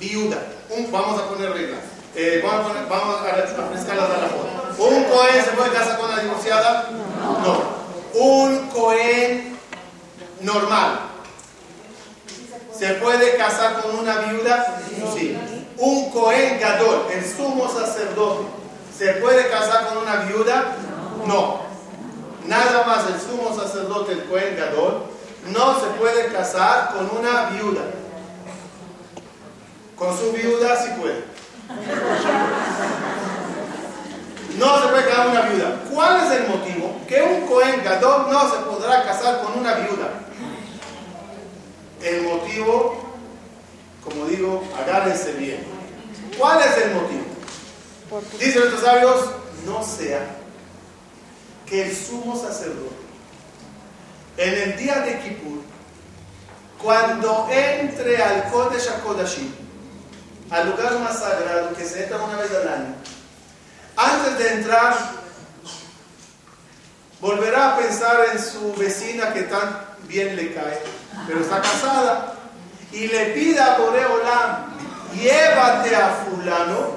viuda. 0.00 0.38
vamos 0.90 1.20
a 1.20 1.28
poner 1.28 1.52
reglas. 1.52 1.80
Eh, 2.16 2.40
vamos 2.44 2.72
a, 2.76 2.88
vamos 2.88 3.20
a 3.20 3.34
refrescar 3.36 3.96
las 3.96 4.08
¿Un 4.78 5.04
Cohen 5.04 5.44
se 5.44 5.50
puede 5.50 5.70
casar 5.70 5.98
con 5.98 6.10
una 6.10 6.22
divorciada? 6.22 6.90
No. 7.42 7.62
Un 8.14 8.68
Cohen 8.70 9.58
normal. 10.40 11.13
¿Se 12.78 12.94
puede 12.94 13.36
casar 13.36 13.82
con 13.82 13.98
una 13.98 14.16
viuda? 14.18 14.80
Sí. 15.14 15.38
Un 15.78 16.10
Cohen 16.10 16.58
Gadol, 16.58 17.06
el 17.12 17.24
sumo 17.24 17.68
sacerdote, 17.68 18.46
¿se 18.96 19.14
puede 19.14 19.48
casar 19.48 19.88
con 19.88 19.98
una 19.98 20.16
viuda? 20.16 20.76
No. 21.26 21.60
Nada 22.46 22.84
más 22.84 23.04
el 23.08 23.20
sumo 23.20 23.54
sacerdote, 23.56 24.12
el 24.12 24.24
Cohen 24.24 24.56
Gadol, 24.56 25.04
no 25.52 25.80
se 25.80 25.86
puede 25.98 26.32
casar 26.32 26.94
con 26.94 27.18
una 27.18 27.50
viuda. 27.50 27.82
Con 29.96 30.16
su 30.18 30.32
viuda 30.32 30.76
sí 30.76 30.90
puede. 31.00 31.24
No 34.58 34.82
se 34.82 34.88
puede 34.88 35.04
casar 35.04 35.24
con 35.24 35.30
una 35.32 35.42
viuda. 35.42 35.76
¿Cuál 35.92 36.24
es 36.24 36.30
el 36.32 36.48
motivo? 36.48 36.96
Que 37.08 37.22
un 37.22 37.46
Cohen 37.46 37.82
Gadol 37.84 38.30
no 38.30 38.50
se 38.50 38.56
podrá 38.58 39.04
casar 39.04 39.42
con 39.42 39.58
una 39.58 39.74
viuda. 39.74 40.08
Motivo, 42.54 42.94
como 44.04 44.26
digo, 44.26 44.62
agárrense 44.78 45.32
bien. 45.32 45.64
¿Cuál 46.38 46.62
es 46.62 46.76
el 46.84 46.94
motivo? 46.94 47.24
Dicen 48.38 48.60
nuestros 48.60 48.82
sabios, 48.82 49.30
no 49.66 49.82
sea 49.82 50.20
que 51.66 51.86
el 51.86 51.96
sumo 51.96 52.40
sacerdote, 52.40 52.94
en 54.36 54.54
el 54.54 54.76
día 54.76 55.00
de 55.00 55.18
Kippur, 55.18 55.62
cuando 56.80 57.48
entre 57.50 58.22
al 58.22 58.48
Kodesh 58.52 58.88
HaKodashim, 58.88 59.52
al 60.50 60.70
lugar 60.70 60.96
más 61.00 61.18
sagrado 61.18 61.74
que 61.74 61.84
se 61.84 62.04
entra 62.04 62.22
una 62.22 62.36
vez 62.36 62.52
al 62.52 62.68
año, 62.68 62.94
antes 63.96 64.38
de 64.38 64.54
entrar, 64.54 64.96
volverá 67.20 67.74
a 67.74 67.78
pensar 67.78 68.26
en 68.32 68.40
su 68.40 68.72
vecina 68.74 69.32
que 69.32 69.42
tan 69.42 69.80
bien 70.06 70.36
le 70.36 70.54
cae, 70.54 70.78
pero 71.26 71.40
está 71.40 71.60
casada, 71.60 72.43
y 72.94 73.08
le 73.08 73.26
pida 73.26 73.74
a 73.74 73.78
Boreolam, 73.78 74.76
llévate 75.14 75.96
a 75.96 76.24
fulano 76.24 76.96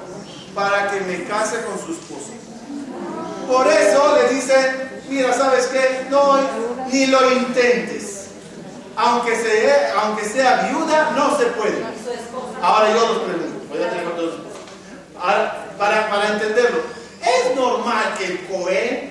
para 0.54 0.90
que 0.90 1.00
me 1.00 1.24
case 1.24 1.62
con 1.64 1.78
su 1.84 1.92
esposo. 1.92 2.32
Por 3.46 3.66
eso 3.66 4.16
le 4.16 4.34
dicen, 4.34 5.02
mira, 5.08 5.32
¿sabes 5.34 5.66
qué? 5.66 6.06
No, 6.10 6.38
ni 6.90 7.06
lo 7.06 7.32
intentes. 7.32 8.28
Aunque 8.96 9.36
sea, 9.36 9.94
aunque 10.02 10.24
sea 10.24 10.68
viuda, 10.70 11.12
no 11.16 11.36
se 11.38 11.46
puede. 11.46 11.84
Ahora 12.62 12.92
yo 12.92 13.06
los 13.06 13.18
pregunto, 13.18 13.66
voy 13.68 13.82
a 13.82 13.90
tener 13.90 14.10
todos 14.16 14.48
para, 15.78 16.08
para 16.08 16.28
entenderlo, 16.32 16.80
¿es 17.22 17.56
normal 17.56 18.14
que 18.18 18.24
el 18.26 18.46
Cohen 18.46 19.10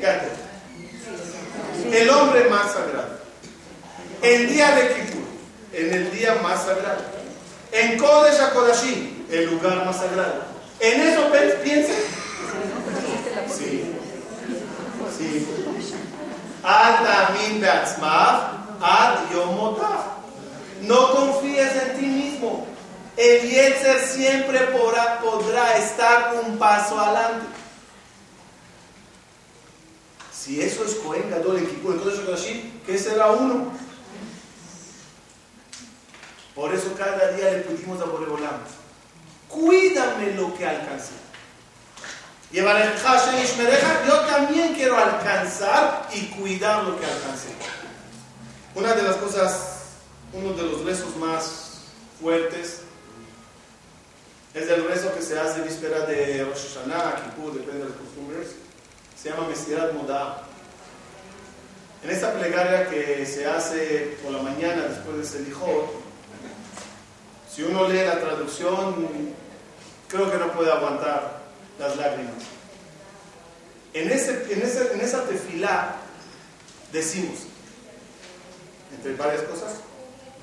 el 1.91 2.10
hombre 2.10 2.50
más 2.50 2.73
sagrado, 2.73 3.19
el 4.21 4.50
día 4.50 4.71
de 4.71 4.93
Kippur, 4.93 5.16
en 5.78 5.94
el 5.94 6.12
día 6.12 6.36
más 6.42 6.66
sagrado, 6.66 7.04
en 7.72 8.00
Kodesh 8.00 8.40
HaKodashim, 8.40 9.26
el 9.30 9.52
lugar 9.52 9.86
más 9.86 9.98
sagrado, 9.98 10.42
en 10.80 11.02
eso 11.02 11.32
piensen? 11.63 11.96
Sí. 13.48 13.94
Sí. 15.18 15.48
ad 16.63 17.06
No 20.82 21.12
confíes 21.12 21.72
en 21.76 22.00
ti 22.00 22.06
mismo. 22.06 22.68
El 23.16 23.50
Yetzer 23.50 24.00
siempre 24.00 24.60
podrá, 24.68 25.78
estar 25.78 26.36
un 26.44 26.58
paso 26.58 27.00
adelante. 27.00 27.48
Si 30.32 30.62
eso 30.62 30.86
es 30.86 30.96
Cohen 30.96 31.30
Gadol 31.30 31.58
en 31.58 31.68
Kippur, 31.68 31.94
entonces 31.94 32.22
¿qué 32.86 32.98
será 32.98 33.32
uno? 33.32 33.72
Por 36.58 36.74
eso 36.74 36.96
cada 36.98 37.34
día 37.34 37.52
le 37.52 37.60
pedimos 37.60 38.02
a 38.02 38.06
Boregolam, 38.06 38.58
cuídame 39.48 40.32
lo 40.32 40.58
que 40.58 40.65
alcancé. 40.65 41.13
Yo 42.52 42.65
también 44.26 44.74
quiero 44.74 44.98
alcanzar 44.98 46.10
y 46.12 46.26
cuidar 46.30 46.84
lo 46.84 47.00
que 47.00 47.06
alcancé. 47.06 47.50
Una 48.74 48.96
de 48.96 49.04
las 49.04 49.17
cosas, 49.17 49.82
uno 50.34 50.54
de 50.54 50.63
los 50.63 50.84
rezos 50.84 51.15
más 51.17 51.82
fuertes 52.20 52.80
es 54.56 54.67
el 54.67 54.88
rezo 54.88 55.13
que 55.13 55.22
se 55.22 55.39
hace 55.39 55.62
víspera 55.62 56.08
de 56.08 56.43
Rosh 56.43 56.74
Hashanah, 56.74 57.22
Kippur, 57.24 57.54
depende 57.54 57.84
de 57.84 57.89
las 57.89 58.00
costumbres. 58.00 58.56
Se 59.15 59.30
llama 59.30 59.48
Mesirat 59.48 59.93
Modá. 59.93 60.41
En 62.04 62.10
esta 62.10 62.34
plegaria 62.34 62.89
que 62.89 63.28
se 63.28 63.46
hace 63.46 64.17
por 64.24 64.32
la 64.32 64.41
mañana 64.41 64.88
después 64.88 65.17
de 65.17 65.24
Selijot, 65.24 66.07
si 67.58 67.63
uno 67.63 67.88
lee 67.88 68.06
la 68.06 68.20
traducción, 68.20 69.08
creo 70.08 70.32
que 70.32 70.38
no 70.38 70.54
puede 70.54 70.72
aguantar 70.72 71.41
las 71.80 71.98
lágrimas. 71.98 72.36
En, 73.96 74.12
ese, 74.12 74.54
en, 74.54 74.62
ese, 74.62 74.93
en 74.93 75.02
esa 75.02 75.24
tefilá 75.24 75.96
decimos, 76.91 77.48
entre 78.96 79.15
varias 79.15 79.41
cosas, 79.41 79.78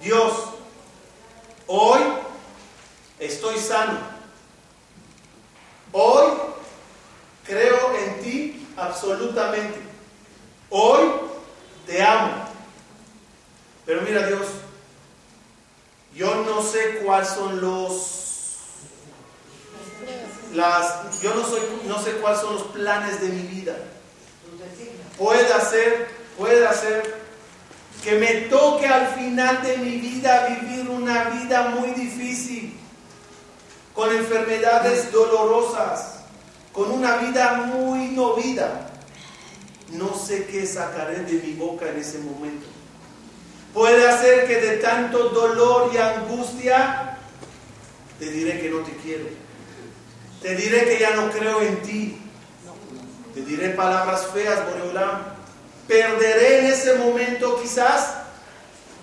Dios, 0.03 0.33
hoy 1.69 2.01
estoy 3.21 3.61
sano. 3.61 4.01
Hoy 5.93 6.33
creo 7.45 7.97
en 7.97 8.23
ti 8.25 8.69
absolutamente. 8.77 9.79
Hoy 10.69 11.11
te 11.87 12.03
amo. 12.03 12.45
Pero 13.87 14.03
mira 14.03 14.27
Dios, 14.27 14.49
yo 16.15 16.35
no 16.45 16.63
sé 16.63 17.01
cuáles 17.05 17.29
son 17.29 17.61
los 17.61 18.15
las, 20.55 21.21
yo 21.21 21.35
no, 21.35 21.45
soy, 21.45 21.61
no 21.87 22.01
sé 22.01 22.13
cuáles 22.13 22.41
son 22.41 22.55
los 22.55 22.63
planes 22.65 23.21
de 23.21 23.29
mi 23.29 23.43
vida. 23.43 23.75
Puede 25.19 25.49
ser, 25.61 26.09
puede 26.39 26.73
ser 26.75 27.25
que 28.03 28.13
me 28.19 28.33
toque 28.43 28.87
al 28.87 29.09
final 29.09 29.63
de 29.63 29.79
mi 29.79 29.97
vida 29.97 30.47
vivir 30.61 30.89
una 30.89 31.25
vida 31.31 31.71
muy 31.71 31.91
difícil, 31.91 32.79
con 33.95 34.15
enfermedades 34.15 35.11
dolorosas, 35.11 36.21
con 36.73 36.91
una 36.91 37.17
vida 37.17 37.55
muy 37.55 38.09
no 38.09 38.35
vida. 38.35 38.91
No 39.91 40.15
sé 40.15 40.47
qué 40.47 40.67
sacaré 40.67 41.21
de 41.21 41.35
mi 41.35 41.55
boca 41.55 41.89
en 41.89 41.99
ese 41.99 42.19
momento. 42.19 42.67
Puede 43.75 44.09
hacer 44.09 44.47
que 44.47 44.61
de 44.61 44.77
tanto 44.79 45.31
dolor 45.31 45.91
y 45.93 45.99
angustia 45.99 47.19
te 48.19 48.31
diré 48.31 48.61
que 48.61 48.71
no 48.71 48.79
te 48.79 48.93
quiero 48.99 49.45
te 50.45 50.55
diré 50.57 50.85
que 50.85 50.99
ya 50.99 51.17
no 51.17 51.31
creo 51.31 51.63
en 51.63 51.81
ti. 51.81 52.19
Te 53.33 53.41
diré 53.41 53.71
palabras 53.71 54.27
feas, 54.27 54.63
Boreolam. 54.67 55.23
Perderé 55.89 56.59
en 56.59 56.67
ese 56.67 56.97
momento 56.97 57.59
quizás 57.63 58.13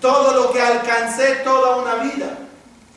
todo 0.00 0.34
lo 0.40 0.52
que 0.52 0.62
alcancé 0.62 1.40
toda 1.42 1.78
una 1.78 1.96
vida. 1.96 2.38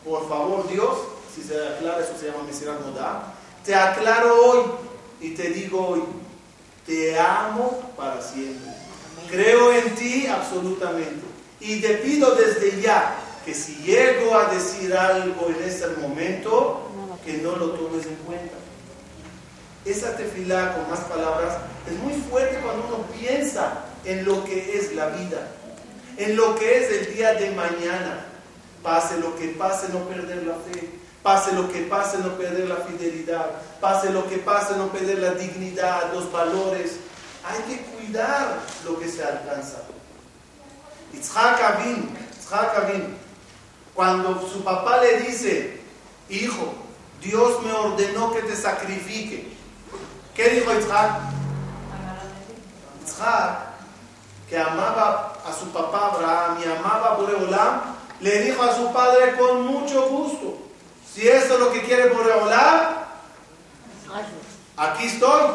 Por 0.04 0.30
favor, 0.30 0.70
Dios, 0.70 0.96
si 1.34 1.42
se 1.42 1.56
aclara, 1.56 2.04
eso 2.04 2.14
se 2.20 2.28
llama 2.28 2.44
misericordia. 2.44 3.24
Te 3.66 3.74
aclaro 3.74 4.40
hoy 4.46 4.66
y 5.22 5.32
te 5.32 5.50
digo 5.50 5.88
hoy, 5.88 6.04
te 6.86 7.20
amo 7.20 7.94
para 7.98 8.22
siempre. 8.22 8.72
Creo 9.28 9.74
en 9.74 9.96
ti 9.96 10.28
absolutamente. 10.28 11.35
Y 11.60 11.82
te 11.82 11.96
pido 11.96 12.36
desde 12.36 12.82
ya 12.82 13.16
que 13.46 13.54
si 13.54 13.76
llego 13.78 14.36
a 14.36 14.46
decir 14.46 14.96
algo 14.96 15.48
en 15.50 15.64
ese 15.64 15.88
momento, 16.02 16.90
que 17.24 17.38
no 17.38 17.56
lo 17.56 17.72
tomes 17.72 18.06
en 18.06 18.16
cuenta. 18.18 18.56
Esa 19.86 20.18
tefilá, 20.18 20.76
con 20.76 20.90
más 20.90 21.02
palabras, 21.02 21.58
es 21.90 21.98
muy 22.00 22.14
fuerte 22.30 22.58
cuando 22.58 22.88
uno 22.88 23.06
piensa 23.20 23.86
en 24.04 24.26
lo 24.26 24.44
que 24.44 24.78
es 24.78 24.96
la 24.96 25.08
vida, 25.10 25.48
en 26.18 26.36
lo 26.36 26.56
que 26.56 26.78
es 26.78 26.92
el 26.92 27.16
día 27.16 27.34
de 27.34 27.52
mañana. 27.52 28.26
Pase 28.82 29.20
lo 29.20 29.36
que 29.36 29.50
pase, 29.50 29.90
no 29.90 30.08
perder 30.08 30.44
la 30.44 30.56
fe. 30.56 30.90
Pase 31.24 31.54
lo 31.54 31.72
que 31.72 31.82
pase, 31.82 32.20
no 32.20 32.38
perder 32.38 32.68
la 32.68 32.78
fidelidad. 32.78 33.50
Pase 33.82 34.12
lo 34.12 34.28
que 34.28 34.38
pase, 34.38 34.76
no 34.76 34.92
perder 34.92 35.20
la 35.20 35.32
dignidad, 35.32 36.14
los 36.14 36.32
valores. 36.32 36.94
Hay 37.44 37.76
que 37.76 37.82
cuidar 37.84 38.60
lo 38.86 39.00
que 39.00 39.10
se 39.10 39.24
alcanza. 39.24 39.82
Itzhak 41.16 41.62
Abin, 41.62 42.18
Abin, 42.52 43.18
cuando 43.94 44.48
su 44.48 44.64
papá 44.64 44.98
le 44.98 45.22
dice, 45.22 45.82
hijo, 46.30 46.74
Dios 47.22 47.64
me 47.64 47.72
ordenó 47.72 48.34
que 48.34 48.42
te 48.42 48.56
sacrifique. 48.56 49.56
¿Qué 50.36 50.50
dijo 50.50 50.74
Isaac? 50.78 51.12
Isaac, 53.06 53.58
que 54.50 54.58
amaba 54.58 55.34
a 55.46 55.54
su 55.54 55.68
papá 55.70 56.12
Abraham 56.14 56.58
y 56.62 56.70
amaba 56.70 57.12
a 57.12 57.16
Boreolam, 57.16 57.82
le 58.20 58.42
dijo 58.44 58.62
a 58.62 58.76
su 58.76 58.92
padre 58.92 59.36
con 59.38 59.66
mucho 59.66 60.08
gusto, 60.10 60.58
Si 61.14 61.28
eso 61.28 61.54
es 61.54 61.60
lo 61.60 61.72
que 61.72 61.84
quiere 61.84 62.10
Boreolam, 62.10 62.96
aquí 64.76 65.06
estoy. 65.06 65.52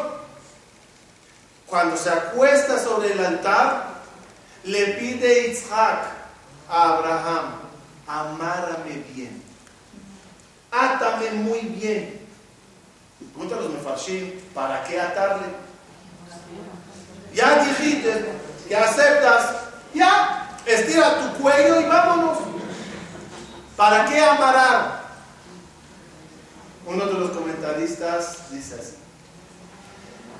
Cuando 1.66 1.96
se 1.96 2.10
acuesta 2.10 2.78
sobre 2.78 3.12
el 3.12 3.24
altar, 3.24 3.89
le 4.64 4.86
pide 4.98 5.48
Isaac 5.48 6.12
a 6.68 6.82
Abraham, 6.90 7.52
amárame 8.06 9.04
bien, 9.14 9.42
átame 10.70 11.30
muy 11.32 11.60
bien. 11.60 12.20
Pregunta 13.32 13.56
los 13.56 13.72
mefarshim, 13.72 14.32
¿para 14.54 14.82
qué 14.84 15.00
atarle? 15.00 15.46
Ya 17.34 17.64
dijiste 17.64 18.32
que 18.68 18.76
aceptas, 18.76 19.56
ya, 19.94 20.56
estira 20.66 21.20
tu 21.20 21.42
cuello 21.42 21.80
y 21.80 21.84
vámonos. 21.84 22.38
¿Para 23.76 24.04
qué 24.06 24.20
amarrar? 24.20 25.00
Uno 26.86 27.06
de 27.06 27.14
los 27.14 27.30
comentaristas 27.30 28.50
dice 28.50 28.74
así. 28.74 28.96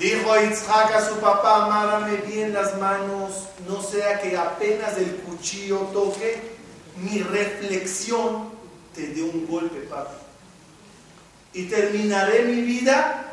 Dijo 0.01 0.35
Isaac 0.41 0.95
a 0.95 1.07
su 1.07 1.17
papá, 1.17 1.67
amárame 1.67 2.17
bien 2.23 2.55
las 2.55 2.79
manos, 2.79 3.49
no 3.69 3.83
sea 3.83 4.19
que 4.23 4.35
apenas 4.35 4.97
el 4.97 5.17
cuchillo 5.17 5.77
toque, 5.93 6.41
mi 6.97 7.19
reflexión 7.19 8.49
te 8.95 9.09
dé 9.09 9.23
un 9.23 9.47
golpe, 9.47 9.81
papá. 9.81 10.15
Y 11.53 11.65
terminaré 11.65 12.45
mi 12.45 12.63
vida 12.63 13.27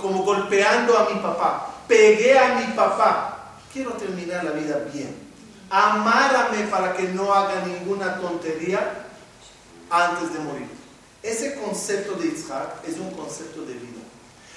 como 0.00 0.24
golpeando 0.24 0.98
a 0.98 1.08
mi 1.10 1.20
papá. 1.20 1.76
Pegué 1.86 2.36
a 2.36 2.56
mi 2.56 2.72
papá. 2.74 3.58
Quiero 3.72 3.92
terminar 3.92 4.42
la 4.42 4.50
vida 4.50 4.78
bien. 4.92 5.14
Amárame 5.70 6.64
para 6.64 6.96
que 6.96 7.04
no 7.04 7.32
haga 7.32 7.64
ninguna 7.64 8.18
tontería 8.18 9.06
antes 9.88 10.32
de 10.32 10.40
morir. 10.40 10.68
Ese 11.22 11.54
concepto 11.60 12.14
de 12.14 12.26
Isaac 12.26 12.82
es 12.88 12.98
un 12.98 13.12
concepto 13.12 13.60
de 13.62 13.74
vida. 13.74 13.91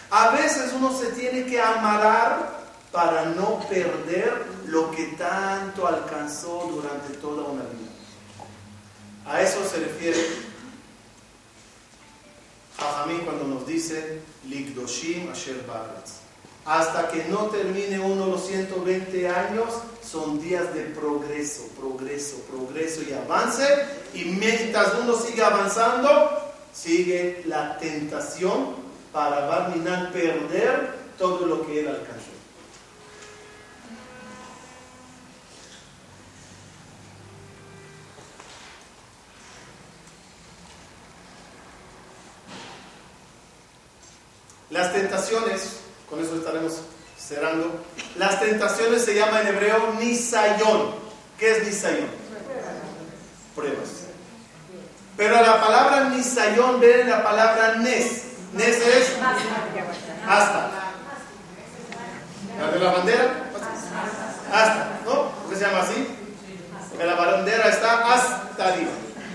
A 0.10 0.30
veces 0.30 0.72
uno 0.74 0.98
se 0.98 1.08
tiene 1.08 1.46
que 1.46 1.60
amarar 1.60 2.64
para 2.92 3.26
no 3.26 3.60
perder 3.68 4.46
lo 4.68 4.92
que 4.92 5.06
tanto 5.18 5.88
alcanzó 5.88 6.70
durante 6.72 7.14
toda 7.18 7.44
una 7.44 7.64
vida. 7.64 7.92
A 9.26 9.42
eso 9.42 9.68
se 9.68 9.80
refiere 9.80 10.46
mí 13.06 13.20
cuando 13.24 13.46
nos 13.46 13.66
dice 13.66 14.22
Ligdoshim 14.48 15.30
Asher 15.30 15.64
Hasta 16.66 17.08
que 17.10 17.26
no 17.26 17.48
termine 17.48 18.00
uno 18.00 18.28
los 18.28 18.48
120 18.48 19.30
años, 19.30 19.66
son 20.04 20.42
días 20.42 20.74
de 20.74 20.84
progreso, 20.86 21.68
progreso, 21.80 22.38
progreso 22.50 23.02
y 23.08 23.14
avance. 23.14 23.66
Y 24.14 24.26
mientras 24.26 24.94
uno 25.02 25.16
sigue 25.16 25.44
avanzando, 25.44 26.54
sigue 26.74 27.44
la 27.46 27.78
tentación 27.78 28.85
para 29.16 29.46
Barminan 29.46 30.12
perder 30.12 30.94
todo 31.18 31.46
lo 31.46 31.66
que 31.66 31.80
él 31.80 31.88
alcanzó. 31.88 32.26
Las 44.70 44.92
tentaciones, 44.92 45.78
con 46.10 46.20
eso 46.20 46.36
estaremos 46.36 46.82
cerrando, 47.18 47.72
las 48.18 48.42
tentaciones 48.42 49.06
se 49.06 49.16
llama 49.16 49.40
en 49.40 49.48
hebreo 49.48 49.94
nisayón. 49.98 50.94
¿Qué 51.40 51.52
es 51.52 51.66
nisayón? 51.66 52.10
Pruebas. 53.56 54.08
Pero 55.16 55.42
la 55.42 55.62
palabra 55.62 56.10
nisayón 56.10 56.82
viene 56.82 57.06
la 57.06 57.24
palabra 57.24 57.76
nes. 57.76 58.25
Nes 58.56 58.78
es 58.78 59.12
hasta. 60.28 60.70
¿La 62.58 62.78
la 62.80 62.92
bandera? 62.92 63.52
Hasta, 64.52 65.00
¿no? 65.04 65.30
¿Por 65.32 65.50
qué 65.50 65.56
se 65.58 65.66
llama 65.66 65.82
así? 65.82 66.08
Porque 66.90 67.06
la 67.06 67.16
bandera 67.16 67.68
está 67.68 68.14
hasta 68.14 68.68
arriba. 68.68 68.92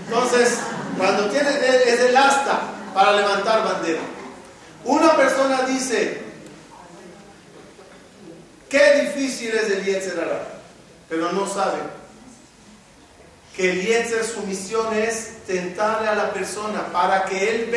Entonces, 0.07 0.57
cuando 0.97 1.29
tiene, 1.29 1.49
es 1.49 1.99
el 1.99 2.17
hasta 2.17 2.61
para 2.95 3.13
levantar 3.13 3.63
bandera. 3.63 4.01
Una 4.85 5.15
persona 5.15 5.61
dice, 5.63 6.23
qué 8.69 9.01
difícil 9.03 9.53
es 9.53 9.69
el 9.69 9.85
Yetzerara, 9.85 10.47
pero 11.07 11.31
no 11.31 11.47
sabe 11.47 12.00
que 13.55 13.71
el 13.71 13.85
Yetzer 13.85 14.23
su 14.23 14.41
misión 14.43 14.93
es 14.95 15.45
tentarle 15.45 16.07
a 16.07 16.15
la 16.15 16.33
persona 16.33 16.91
para 16.91 17.25
que 17.25 17.49
él 17.49 17.71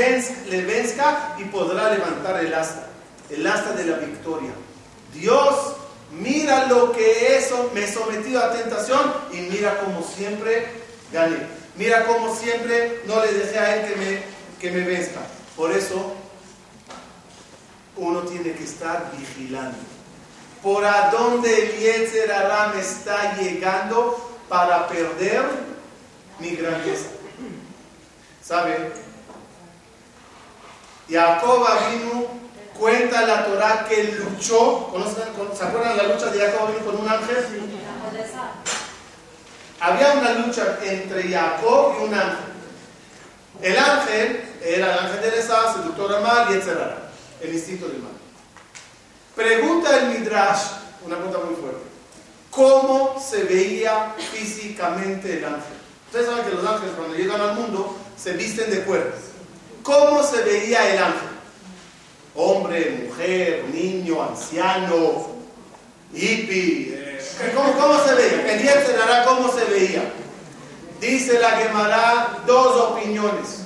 le 0.49 0.62
venzca 0.62 1.37
y 1.39 1.45
podrá 1.45 1.91
levantar 1.93 2.45
el 2.45 2.55
asta, 2.55 2.87
el 3.31 3.47
asta 3.47 3.72
de 3.72 3.85
la 3.85 3.97
victoria. 3.97 4.51
Dios 5.12 5.77
mira 6.12 6.66
lo 6.66 6.93
que 6.93 7.37
eso 7.37 7.70
me 7.75 7.85
he 7.85 7.93
sometido 7.93 8.43
a 8.43 8.53
tentación 8.53 9.01
y 9.33 9.39
mira 9.39 9.81
como 9.81 10.03
siempre 10.03 10.68
gané. 11.12 11.39
Mira 11.77 12.05
como 12.07 12.35
siempre 12.35 13.03
no 13.07 13.25
le 13.25 13.33
dejé 13.33 13.59
a 13.59 13.77
él 13.77 13.89
que 13.89 13.97
me, 13.97 14.22
que 14.61 14.70
me 14.70 14.85
venzca. 14.87 15.20
Por 15.57 15.72
eso 15.72 16.14
uno 17.97 18.20
tiene 18.20 18.53
que 18.53 18.64
estar 18.64 19.11
vigilando. 19.18 19.79
Por 20.62 20.85
a 20.85 21.11
dónde 21.11 21.53
el 21.53 21.79
Yetzer 21.79 22.33
me 22.75 22.81
está 22.81 23.37
llegando 23.37 24.34
para 24.49 24.86
perder 24.88 25.45
mi 26.38 26.51
grandeza. 26.57 27.09
¿Sabe? 28.42 28.92
Jacob 31.09 31.66
vino, 31.90 32.26
cuenta 32.78 33.22
la 33.22 33.47
Torah 33.47 33.86
que 33.88 34.05
luchó, 34.05 34.92
¿se 35.55 35.64
acuerdan 35.64 35.97
la 35.97 36.03
lucha 36.05 36.26
de 36.26 36.38
Jacob 36.38 36.72
vino 36.72 36.84
con 36.84 37.01
un 37.01 37.09
ángel? 37.09 37.70
Había 39.80 40.12
una 40.14 40.32
lucha 40.32 40.78
entre 40.82 41.30
Jacob 41.30 41.95
y 41.99 42.05
un 42.05 42.14
ángel. 42.14 42.55
El 43.62 43.78
ángel 43.78 44.45
era 44.62 44.92
el 44.92 44.99
ángel 44.99 45.20
de 45.20 45.38
Esa, 45.38 45.72
seductor 45.74 46.20
mal 46.20 46.51
y 46.51 46.55
etc 46.55 47.05
el 47.45 47.55
instinto 47.55 47.88
del 47.88 47.99
mal. 47.99 48.12
Pregunta 49.34 49.99
el 49.99 50.18
Midrash, 50.18 50.62
una 51.05 51.16
pregunta 51.16 51.38
muy 51.45 51.55
fuerte. 51.57 51.93
¿Cómo 52.55 53.20
se 53.20 53.44
veía 53.44 54.14
físicamente 54.32 55.38
el 55.38 55.44
ángel? 55.44 55.76
Ustedes 56.07 56.26
saben 56.26 56.44
que 56.44 56.55
los 56.55 56.64
ángeles 56.64 56.94
cuando 56.96 57.16
llegan 57.16 57.40
al 57.40 57.57
mundo 57.57 57.96
se 58.16 58.34
visten 58.34 58.70
de 58.70 58.82
cuerpos. 58.82 59.20
¿Cómo 59.82 60.22
se 60.22 60.40
veía 60.42 60.92
el 60.92 61.02
ángel? 61.02 61.28
Hombre, 62.36 63.07
mujer, 63.09 63.64
niño, 63.72 64.22
anciano, 64.22 65.26
hippie. 66.12 66.94
Eh, 66.94 67.52
¿cómo, 67.55 67.72
¿Cómo, 67.72 67.98
se 68.05 68.14
veía? 68.14 68.55
El 68.55 68.86
se 68.86 68.92
dará 68.96 69.24
cómo 69.24 69.52
se 69.52 69.64
veía. 69.64 70.12
Dice 71.00 71.40
la 71.40 71.50
Gemara 71.50 72.44
dos 72.46 72.92
opiniones. 72.92 73.64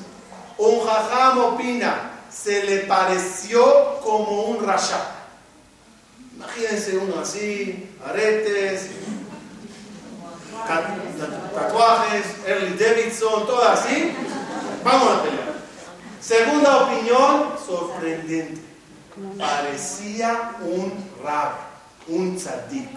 Un 0.56 0.80
jajam 0.86 1.38
opina 1.38 2.12
se 2.30 2.64
le 2.64 2.78
pareció 2.78 4.00
como 4.00 4.44
un 4.44 4.66
rasha. 4.66 5.14
Imagínense 6.34 6.96
uno 6.96 7.20
así, 7.20 7.87
aretes, 8.04 8.90
tatuajes, 11.54 12.26
Early 12.46 12.76
Davidson, 12.76 13.46
todo 13.46 13.62
así. 13.68 14.12
Vamos 14.84 15.08
a 15.08 15.22
pelear. 15.22 15.48
Segunda 16.20 16.84
opinión, 16.84 17.54
sorprendente. 17.64 18.60
Parecía 19.36 20.52
un 20.60 20.92
rab, 21.24 21.52
un 22.06 22.36
tzadik. 22.36 22.88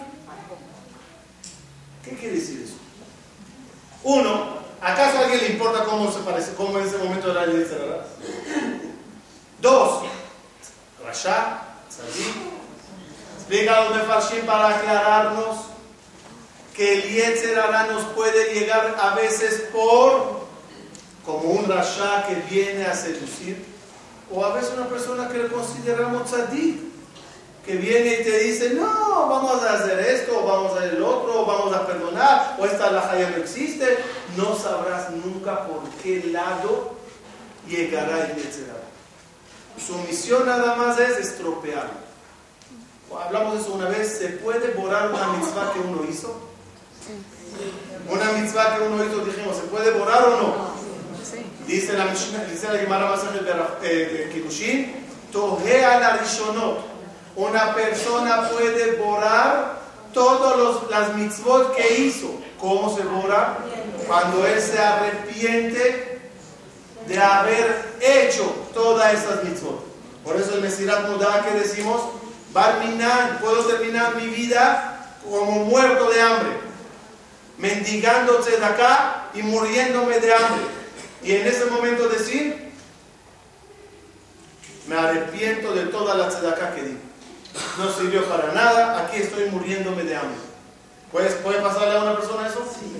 ¿Qué 2.04 2.16
quiere 2.16 2.36
decir 2.36 2.62
eso? 2.64 2.74
Uno, 4.04 4.58
¿acaso 4.80 5.18
a 5.18 5.20
alguien 5.22 5.40
le 5.40 5.48
importa 5.50 5.84
cómo 5.84 6.10
se 6.10 6.20
parece, 6.20 6.54
cómo 6.54 6.78
en 6.78 6.86
ese 6.86 6.98
momento 6.98 7.30
era 7.30 7.44
el? 7.44 7.66
Dos, 9.60 10.02
Rasha, 11.04 11.62
Tzadik. 11.88 12.61
Explica 13.52 13.84
los 13.84 13.96
Mefarshim 13.96 14.46
para 14.46 14.76
aclararnos 14.76 15.56
que 16.74 16.94
el 16.94 17.02
Yetzer 17.02 17.62
nos 17.92 18.04
puede 18.14 18.54
llegar 18.54 18.96
a 18.98 19.14
veces 19.14 19.64
por 19.70 20.46
como 21.22 21.50
un 21.50 21.68
Rasha 21.68 22.24
que 22.26 22.36
viene 22.50 22.86
a 22.86 22.96
seducir, 22.96 23.62
o 24.30 24.42
a 24.42 24.54
veces 24.54 24.72
una 24.74 24.88
persona 24.88 25.28
que 25.28 25.36
le 25.36 25.48
consideramos 25.48 26.30
tzadik, 26.30 26.80
que 27.66 27.74
viene 27.74 28.20
y 28.20 28.24
te 28.24 28.38
dice, 28.38 28.70
no, 28.70 29.28
vamos 29.28 29.62
a 29.62 29.74
hacer 29.74 30.00
esto, 30.00 30.46
vamos 30.46 30.72
a 30.72 30.78
hacer 30.78 30.94
el 30.94 31.02
otro, 31.02 31.44
vamos 31.44 31.76
a 31.76 31.86
perdonar, 31.86 32.56
o 32.58 32.64
esta 32.64 32.90
la 32.90 33.18
ya 33.18 33.28
no 33.28 33.36
existe, 33.36 33.98
no 34.34 34.56
sabrás 34.56 35.10
nunca 35.10 35.66
por 35.66 35.82
qué 36.02 36.24
lado 36.32 36.94
llegará 37.68 38.30
el 38.30 38.36
Yetzer 38.36 38.80
su 39.86 39.94
misión 40.08 40.46
nada 40.46 40.74
más 40.76 40.98
es 40.98 41.18
estropear. 41.18 42.01
Hablamos 43.20 43.54
de 43.54 43.60
eso 43.60 43.72
una 43.72 43.88
vez, 43.88 44.18
¿se 44.18 44.28
puede 44.28 44.72
borrar 44.74 45.10
una 45.10 45.28
mitzvah 45.34 45.72
que 45.72 45.80
uno 45.80 46.04
hizo? 46.08 46.34
Una 48.08 48.32
mitzvah 48.32 48.76
que 48.76 48.82
uno 48.84 49.04
hizo, 49.04 49.24
dijimos, 49.24 49.56
¿se 49.56 49.62
puede 49.62 49.90
borrar 49.92 50.24
o 50.24 50.36
no? 50.36 50.72
Dice 51.66 51.92
la 51.92 52.06
Mishnah, 52.06 52.44
dice 52.44 52.72
la 52.72 52.78
Gemara 52.78 53.16
de 53.80 54.30
Kiddushin, 54.32 55.06
Tohea 55.30 56.00
la 56.00 56.16
Rishonot. 56.16 56.92
Una 57.36 57.74
persona 57.74 58.48
puede 58.50 58.96
borrar 58.96 59.78
todas 60.12 60.90
las 60.90 61.14
mitzvot 61.14 61.74
que 61.74 61.98
hizo. 61.98 62.30
¿Cómo 62.60 62.94
se 62.94 63.02
borra? 63.02 63.58
Cuando 64.06 64.46
él 64.46 64.60
se 64.60 64.78
arrepiente 64.78 66.20
de 67.06 67.18
haber 67.18 67.96
hecho 68.00 68.44
todas 68.74 69.14
esas 69.14 69.44
mitzvot. 69.44 69.82
Por 70.24 70.36
eso 70.36 70.54
el 70.54 70.60
Mesirat 70.60 71.08
Mudá 71.08 71.42
que 71.42 71.58
decimos, 71.58 72.02
Barminan, 72.52 73.38
puedo 73.40 73.64
terminar 73.64 74.14
mi 74.16 74.26
vida 74.26 75.16
como 75.24 75.64
muerto 75.64 76.10
de 76.10 76.20
hambre, 76.20 76.50
mendigando 77.56 78.40
acá 78.62 79.28
y 79.34 79.42
muriéndome 79.42 80.18
de 80.18 80.34
hambre. 80.34 80.62
Y 81.22 81.32
en 81.32 81.46
ese 81.46 81.66
momento 81.66 82.08
decir, 82.08 82.72
me 84.86 84.96
arrepiento 84.96 85.72
de 85.74 85.86
toda 85.86 86.14
la 86.14 86.28
tzedakah 86.28 86.74
que 86.74 86.82
di. 86.82 86.98
No 87.78 87.90
sirvió 87.92 88.24
para 88.28 88.52
nada, 88.52 89.02
aquí 89.02 89.22
estoy 89.22 89.46
muriéndome 89.50 90.02
de 90.04 90.16
hambre. 90.16 90.38
¿Puede, 91.10 91.28
¿Puede 91.30 91.60
pasarle 91.60 91.96
a 91.96 92.02
una 92.02 92.16
persona 92.16 92.48
eso? 92.48 92.64
Sí. 92.78 92.92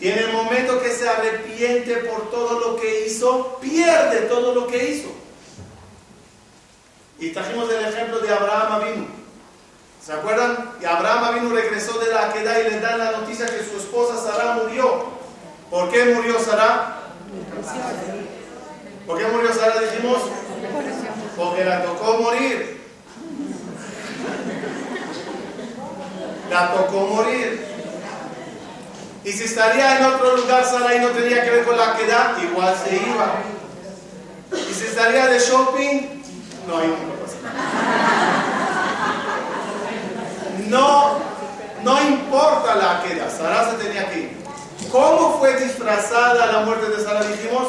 Y 0.00 0.08
en 0.08 0.18
el 0.18 0.32
momento 0.32 0.80
que 0.80 0.92
se 0.92 1.08
arrepiente 1.08 1.96
por 1.96 2.30
todo 2.30 2.60
lo 2.60 2.76
que 2.80 3.06
hizo, 3.06 3.58
pierde 3.60 4.22
todo 4.22 4.54
lo 4.54 4.66
que 4.68 4.90
hizo. 4.90 5.08
Y 7.18 7.30
trajimos 7.30 7.68
el 7.70 7.84
ejemplo 7.84 8.20
de 8.20 8.32
Abraham 8.32 8.72
Avinu. 8.72 9.06
¿Se 10.04 10.12
acuerdan? 10.12 10.70
Y 10.80 10.84
Abraham 10.84 11.24
Avinu 11.24 11.50
regresó 11.50 11.98
de 11.98 12.12
la 12.12 12.32
queda 12.32 12.60
y 12.60 12.70
le 12.70 12.80
dan 12.80 12.98
la 12.98 13.12
noticia 13.12 13.46
que 13.46 13.64
su 13.64 13.76
esposa 13.76 14.22
Sara 14.22 14.54
murió. 14.54 15.06
¿Por 15.68 15.90
qué 15.90 16.14
murió 16.14 16.38
Sara? 16.38 17.00
¿Por 19.06 19.18
qué 19.18 19.26
murió 19.26 19.52
Sara? 19.52 19.80
Dijimos. 19.80 20.22
Porque 21.36 21.64
la 21.64 21.82
tocó 21.82 22.18
morir. 22.18 22.80
La 26.50 26.72
tocó 26.72 27.00
morir. 27.08 27.66
Y 29.24 29.32
si 29.32 29.44
estaría 29.44 29.98
en 29.98 30.04
otro 30.06 30.36
lugar 30.36 30.64
Sara 30.64 30.94
y 30.94 31.00
no 31.00 31.08
tenía 31.08 31.44
que 31.44 31.50
ver 31.50 31.64
con 31.64 31.76
la 31.76 31.96
queda, 31.96 32.36
igual 32.42 32.74
se 32.82 32.96
iba. 32.96 33.42
Y 34.52 34.72
si 34.72 34.86
estaría 34.86 35.26
de 35.26 35.38
shopping, 35.38 36.17
no, 36.68 36.78
no 40.68 41.18
No, 41.82 42.02
importa 42.02 42.74
la 42.74 43.02
queda, 43.02 43.30
Sara 43.30 43.70
se 43.70 43.84
tenía 43.84 44.10
que 44.10 44.20
ir. 44.20 44.36
¿Cómo 44.92 45.38
fue 45.38 45.58
disfrazada 45.60 46.46
la 46.46 46.60
muerte 46.60 46.88
de 46.90 47.02
Sara? 47.02 47.22
Dijimos 47.24 47.68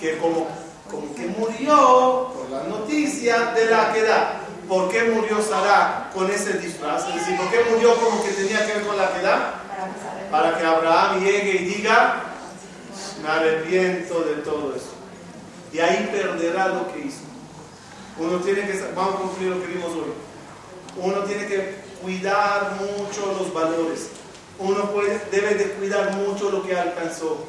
que 0.00 0.18
como, 0.18 0.46
como 0.90 1.14
que 1.14 1.26
murió 1.26 2.32
por 2.34 2.50
la 2.50 2.62
noticia 2.64 3.52
de 3.52 3.66
la 3.66 3.92
queda. 3.92 4.40
¿Por 4.68 4.90
qué 4.90 5.04
murió 5.04 5.40
Sara 5.42 6.10
con 6.12 6.30
ese 6.30 6.54
disfraz? 6.54 7.08
Es 7.08 7.14
decir, 7.14 7.36
¿por 7.36 7.50
qué 7.50 7.64
murió 7.70 7.94
como 7.96 8.22
que 8.24 8.30
tenía 8.30 8.66
que 8.66 8.74
ver 8.74 8.86
con 8.86 8.96
la 8.96 9.12
queda? 9.12 9.54
Para 10.30 10.58
que 10.58 10.64
Abraham 10.64 11.20
llegue 11.20 11.62
y 11.62 11.64
diga, 11.66 12.22
me 13.22 13.28
arrepiento 13.28 14.20
de 14.22 14.34
todo 14.42 14.74
eso. 14.74 14.92
Y 15.72 15.78
ahí 15.78 16.08
perderá 16.12 16.68
lo 16.68 16.92
que 16.92 17.00
hizo. 17.00 17.25
Uno 18.18 18.38
tiene 18.38 18.66
que, 18.66 18.80
vamos 18.94 19.14
a 19.14 19.18
cumplir 19.18 19.50
lo 19.50 19.60
que 19.60 19.66
vimos 19.66 19.90
hoy. 19.92 20.12
Uno 20.96 21.18
tiene 21.24 21.46
que 21.46 21.76
cuidar 22.02 22.76
mucho 22.80 23.34
los 23.38 23.52
valores. 23.52 24.08
Uno 24.58 24.90
puede, 24.90 25.20
debe 25.30 25.54
de 25.54 25.72
cuidar 25.72 26.12
mucho 26.14 26.50
lo 26.50 26.62
que 26.62 26.76
alcanzó. 26.76 27.44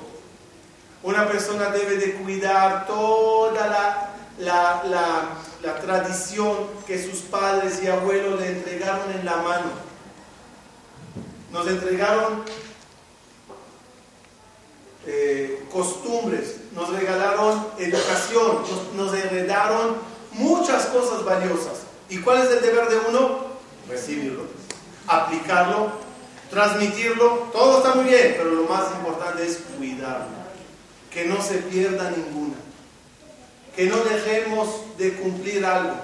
Una 1.03 1.27
persona 1.27 1.69
debe 1.69 1.95
de 1.97 2.15
cuidar 2.15 2.85
toda 2.85 3.67
la, 3.67 4.09
la, 4.39 4.83
la, 4.83 5.29
la 5.63 5.79
tradición 5.79 6.55
que 6.85 7.01
sus 7.01 7.21
padres 7.21 7.81
y 7.81 7.87
abuelos 7.87 8.39
le 8.41 8.47
entregaron 8.49 9.11
en 9.11 9.25
la 9.25 9.37
mano. 9.37 9.87
Nos 11.53 11.65
entregaron 11.67 12.43
eh, 15.05 15.65
costumbres, 15.71 16.57
nos 16.73 16.89
regalaron 16.89 17.67
educación, 17.77 18.63
nos, 18.69 18.93
nos 18.93 19.13
heredaron 19.13 20.16
muchas 20.37 20.85
cosas 20.87 21.23
valiosas. 21.23 21.79
¿Y 22.09 22.19
cuál 22.19 22.39
es 22.39 22.51
el 22.51 22.61
deber 22.61 22.87
de 22.89 22.97
uno? 23.09 23.47
Recibirlo, 23.89 24.43
aplicarlo, 25.07 25.91
transmitirlo. 26.49 27.49
Todo 27.51 27.77
está 27.77 27.95
muy 27.95 28.05
bien, 28.05 28.35
pero 28.37 28.51
lo 28.51 28.63
más 28.63 28.91
importante 28.91 29.45
es 29.45 29.59
cuidarlo. 29.77 30.37
Que 31.11 31.25
no 31.25 31.41
se 31.41 31.55
pierda 31.55 32.11
ninguna. 32.11 32.55
Que 33.75 33.85
no 33.85 33.97
dejemos 33.97 34.97
de 34.97 35.13
cumplir 35.13 35.65
algo, 35.65 35.95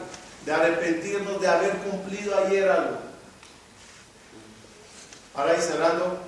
de 0.45 0.53
arrepentirnos 0.53 1.41
de 1.41 1.47
haber 1.47 1.77
cumplido 1.77 2.38
ayer 2.38 2.69
algo. 2.69 2.97
Ahora 5.36 5.55
ir 5.55 5.61
cerrando. 5.61 6.19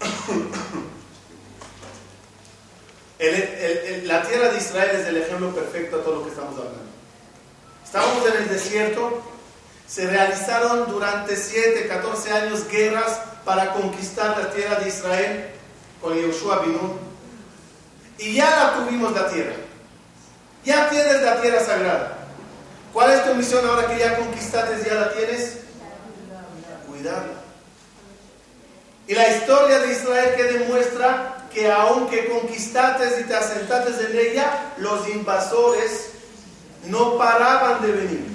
la 3.18 4.22
tierra 4.22 4.50
de 4.50 4.58
Israel 4.58 4.90
es 4.94 5.06
el 5.06 5.16
ejemplo 5.16 5.52
perfecto 5.54 5.96
a 5.96 6.02
todo 6.04 6.16
lo 6.16 6.24
que 6.24 6.30
estamos 6.30 6.56
hablando. 6.56 6.88
Estábamos 7.84 8.26
en 8.26 8.42
el 8.42 8.48
desierto, 8.48 9.22
se 9.88 10.06
realizaron 10.06 10.90
durante 10.90 11.34
7, 11.34 11.88
14 11.88 12.32
años 12.32 12.68
guerras 12.68 13.20
para 13.44 13.72
conquistar 13.72 14.38
la 14.38 14.50
tierra 14.50 14.76
de 14.76 14.88
Israel 14.88 15.50
con 16.00 16.14
Yoshua 16.14 16.60
Binun. 16.60 16.98
Y 18.18 18.34
ya 18.34 18.50
la 18.50 18.74
tuvimos 18.74 19.12
la 19.12 19.28
tierra. 19.28 19.54
Ya 20.64 20.88
tienes 20.90 21.22
la 21.22 21.40
tierra 21.40 21.64
sagrada. 21.64 22.18
¿Cuál 22.92 23.12
es 23.12 23.24
tu 23.24 23.34
misión 23.34 23.66
ahora 23.66 23.86
que 23.86 23.98
ya 23.98 24.16
conquistaste, 24.16 24.88
ya 24.88 24.94
la 24.94 25.12
tienes? 25.12 25.58
Cuidarla. 26.86 27.38
Y 29.06 29.14
la 29.14 29.28
historia 29.28 29.78
de 29.78 29.92
Israel 29.92 30.34
que 30.36 30.44
demuestra 30.44 31.37
que 31.58 31.68
aunque 31.68 32.28
conquistaste 32.28 33.20
y 33.20 33.24
te 33.24 33.34
asentaste 33.34 34.06
en 34.06 34.16
ella, 34.16 34.74
los 34.76 35.08
invasores 35.08 36.10
no 36.84 37.18
paraban 37.18 37.82
de 37.82 37.90
venir, 37.90 38.26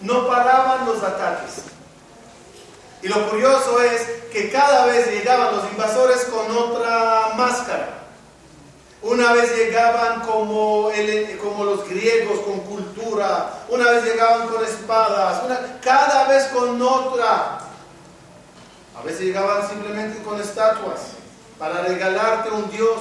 no 0.00 0.26
paraban 0.26 0.86
los 0.86 1.02
ataques. 1.02 1.62
Y 3.02 3.08
lo 3.08 3.28
curioso 3.28 3.82
es 3.82 4.00
que 4.32 4.50
cada 4.50 4.86
vez 4.86 5.10
llegaban 5.10 5.56
los 5.56 5.70
invasores 5.70 6.24
con 6.24 6.56
otra 6.56 7.34
máscara. 7.36 7.88
Una 9.02 9.34
vez 9.34 9.54
llegaban 9.54 10.22
como, 10.22 10.90
como 11.42 11.64
los 11.64 11.86
griegos 11.86 12.40
con 12.40 12.60
cultura, 12.60 13.62
una 13.68 13.90
vez 13.90 14.04
llegaban 14.04 14.48
con 14.48 14.64
espadas, 14.64 15.42
cada 15.82 16.28
vez 16.28 16.44
con 16.44 16.80
otra. 16.80 17.58
A 18.98 19.02
veces 19.04 19.20
llegaban 19.20 19.68
simplemente 19.68 20.22
con 20.22 20.40
estatuas 20.40 21.00
para 21.58 21.82
regalarte 21.82 22.50
un 22.50 22.70
Dios. 22.70 23.00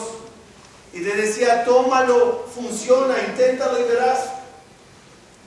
Y 0.94 1.02
te 1.02 1.16
decía, 1.16 1.66
tómalo, 1.66 2.46
funciona, 2.54 3.16
inténtalo 3.28 3.80
y 3.80 3.84
verás. 3.84 4.30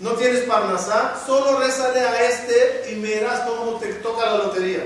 No 0.01 0.13
tienes 0.13 0.43
parnasá, 0.43 1.23
solo 1.27 1.59
rezale 1.59 2.01
a 2.01 2.29
este 2.29 2.93
y 2.93 3.01
verás 3.01 3.41
cómo 3.41 3.79
te 3.79 3.95
toca 3.95 4.27
la 4.27 4.39
lotería. 4.39 4.85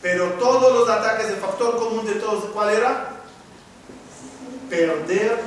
Pero 0.00 0.32
todos 0.34 0.72
los 0.72 0.88
ataques, 0.88 1.28
el 1.28 1.36
factor 1.36 1.76
común 1.76 2.06
de 2.06 2.14
todos, 2.14 2.44
¿cuál 2.52 2.70
era? 2.70 3.10
Perder 4.70 5.38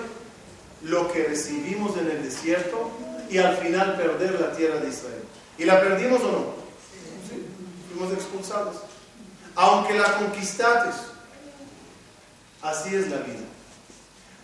lo 0.83 1.11
que 1.11 1.23
recibimos 1.23 1.97
en 1.97 2.11
el 2.11 2.23
desierto 2.23 2.91
y 3.29 3.37
al 3.37 3.57
final 3.57 3.95
perder 3.95 4.39
la 4.39 4.51
tierra 4.51 4.79
de 4.79 4.89
Israel. 4.89 5.23
¿Y 5.57 5.63
la 5.63 5.79
perdimos 5.79 6.21
o 6.21 6.31
no? 6.31 6.45
Fuimos 7.93 8.13
expulsados. 8.13 8.75
Aunque 9.55 9.93
la 9.93 10.17
conquistaste, 10.17 10.89
Así 12.61 12.95
es 12.95 13.09
la 13.09 13.17
vida. 13.17 13.39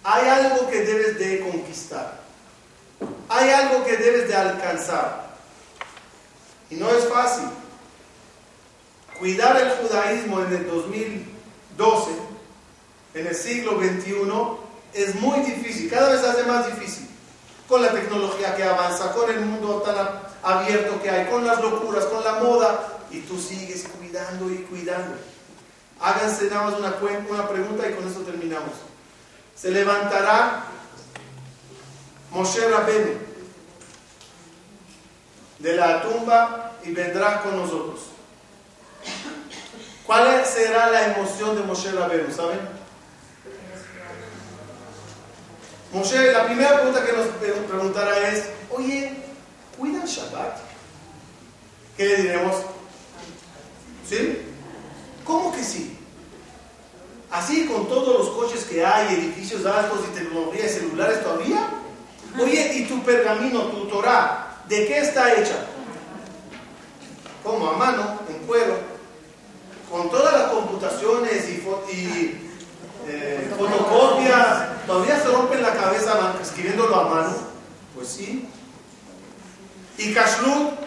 Hay 0.03 0.28
algo 0.28 0.70
que 0.70 0.82
debes 0.82 1.20
de 1.20 1.41
conquistar. 1.41 2.20
Hay 3.30 3.49
algo 3.49 3.84
que 3.84 3.97
debes 3.97 4.28
de 4.28 4.36
alcanzar. 4.36 5.28
Y 6.70 6.76
no 6.76 6.89
es 6.89 7.07
fácil. 7.07 7.47
Cuidar 9.20 9.59
el 9.59 9.70
judaísmo 9.72 10.41
en 10.41 10.55
el 10.55 10.68
2012, 10.68 12.11
en 13.15 13.28
el 13.28 13.36
siglo 13.36 13.80
XXI, 13.80 14.13
es 14.93 15.15
muy 15.15 15.39
difícil. 15.39 15.89
Cada 15.89 16.13
vez 16.13 16.24
hace 16.24 16.43
más 16.43 16.68
difícil. 16.68 17.07
Con 17.68 17.82
la 17.82 17.91
tecnología 17.91 18.55
que 18.55 18.63
avanza, 18.63 19.11
con 19.11 19.30
el 19.30 19.41
mundo 19.41 19.82
tan 19.82 20.07
abierto 20.41 21.01
que 21.01 21.09
hay, 21.09 21.28
con 21.28 21.45
las 21.45 21.61
locuras, 21.61 22.05
con 22.05 22.24
la 22.24 22.34
moda. 22.39 22.99
Y 23.11 23.20
tú 23.22 23.39
sigues 23.39 23.86
cuidando 23.97 24.49
y 24.49 24.57
cuidando. 24.70 25.15
Háganse 26.00 26.45
nada 26.45 26.64
más 26.64 26.80
una, 26.80 26.98
pregunta 26.98 27.89
y 27.89 27.93
con 27.93 28.08
eso 28.08 28.22
terminamos. 28.22 28.74
Se 29.56 29.72
levantará 29.72 30.66
Moshe 32.32 32.68
Rabenu 32.70 33.18
de 35.60 35.76
la 35.76 36.04
tumba 36.04 36.74
y 36.84 36.91
vendrá 36.91 37.41
con 37.41 37.58
nosotros. 37.58 38.02
¿Cuál 40.06 40.45
será 40.45 40.89
la 40.91 41.16
emoción 41.16 41.56
de 41.56 41.64
Moshe 41.64 41.91
Rabenu? 41.91 42.34
¿Saben? 42.34 42.60
Moshe, 45.91 46.32
la 46.32 46.45
primera 46.45 46.76
pregunta 46.76 47.06
que 47.06 47.14
nos 47.14 47.28
preguntará 47.66 48.30
es, 48.30 48.50
oye, 48.70 49.18
¿cuidan 49.78 50.06
Shabbat? 50.06 50.58
¿Qué 51.95 52.06
le 52.06 52.16
diremos? 52.18 52.56
¿Sí? 54.08 54.43
¿Cómo 55.28 55.51
que 55.51 55.61
sí? 55.61 55.97
Así 57.30 57.65
con 57.67 57.88
todos 57.89 58.17
los 58.17 58.30
coches 58.30 58.63
que 58.63 58.86
hay, 58.86 59.13
edificios 59.15 59.65
altos 59.65 59.99
y 60.09 60.15
tecnología 60.15 60.63
de 60.63 60.69
celulares 60.69 61.21
todavía. 61.21 61.67
Oye, 62.39 62.73
¿y 62.75 62.86
tu 62.86 63.03
pergamino, 63.03 63.63
tu 63.63 63.88
Torah, 63.88 64.61
de 64.69 64.88
qué 64.88 64.99
está 64.99 65.34
hecha? 65.34 65.65
Como 67.43 67.69
a 67.69 67.73
mano, 67.73 68.19
en 68.30 68.47
cuero, 68.47 68.78
con 69.91 70.09
todas 70.09 70.34
las 70.34 70.51
computaciones 70.51 71.49
y, 71.49 72.41
eh, 73.07 73.53
fotocopias, 73.57 74.86
todavía 74.86 75.19
se 75.19 75.28
rompen 75.28 75.61
la 75.61 75.73
cabeza 75.73 76.36
escribiéndolo 76.41 76.95
a 76.95 77.09
mano. 77.09 77.36
Pues 77.93 78.07
sí. 78.07 78.47
Y 79.97 80.13
Kashrut, 80.13 80.71
sí, 80.71 80.86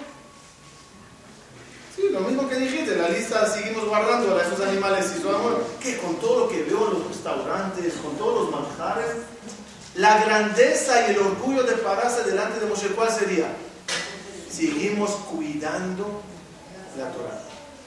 lo 2.21 2.29
mismo 2.29 2.49
que 2.49 2.57
dijiste, 2.57 2.97
la 2.97 3.09
lista 3.09 3.47
seguimos 3.47 3.87
guardando 3.87 4.37
a 4.37 4.43
esos 4.43 4.61
animales 4.61 5.07
y 5.17 5.23
su 5.23 5.29
amor. 5.29 5.65
Que 5.81 5.97
con 5.99 6.17
todo 6.17 6.41
lo 6.41 6.49
que 6.49 6.63
veo 6.63 6.89
en 6.89 6.99
los 6.99 7.09
restaurantes, 7.09 7.95
con 7.95 8.17
todos 8.17 8.43
los 8.43 8.51
manjares, 8.51 9.07
la 9.95 10.25
grandeza 10.25 11.07
y 11.07 11.13
el 11.13 11.19
orgullo 11.19 11.63
de 11.63 11.73
pararse 11.75 12.23
delante 12.25 12.61
de 12.61 12.67
Moshe, 12.67 12.89
¿cuál 12.89 13.11
sería? 13.11 13.47
Seguimos 14.51 15.11
cuidando 15.31 16.23
la 16.99 17.11
Torah. 17.13 17.43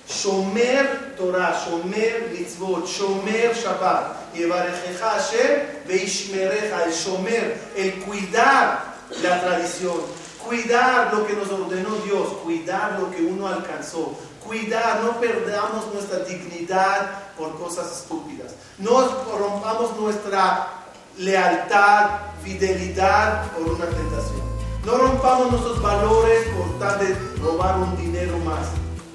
Shomer 0.08 1.16
Torah, 1.16 1.56
Shomer 1.66 2.32
Mitzvot, 2.34 2.88
Shomer 2.88 3.56
Shabbat. 3.56 4.24
Yevarejeja 4.34 5.12
Hashem, 5.12 5.86
Veishmereja, 5.88 6.86
el 6.86 6.92
Shomer, 6.92 7.58
el 7.76 7.94
cuidar 8.02 8.96
la 9.22 9.42
tradición, 9.42 9.98
cuidar 10.46 11.14
lo 11.14 11.26
que 11.26 11.34
nos 11.34 11.50
ordenó 11.50 11.96
Dios, 12.06 12.28
cuidar 12.44 13.00
lo 13.00 13.10
que 13.12 13.24
uno 13.24 13.48
alcanzó, 13.48 14.16
cuidar, 14.46 15.02
no 15.04 15.20
perdamos 15.20 15.94
nuestra 15.94 16.20
dignidad 16.20 17.34
por 17.38 17.58
cosas 17.58 17.92
estúpidas, 17.92 18.54
no 18.78 19.08
rompamos 19.38 19.98
nuestra 19.98 20.68
lealtad, 21.18 22.10
fidelidad 22.44 23.52
por 23.52 23.74
una 23.74 23.86
tentación, 23.86 24.42
no 24.86 24.98
rompamos 24.98 25.52
nuestros 25.52 25.82
valores 25.82 26.48
por 26.50 26.80
tal 26.80 27.00
de 27.00 27.16
robar 27.42 27.80
un 27.80 27.96
dinero 27.98 28.38
más. 28.40 28.68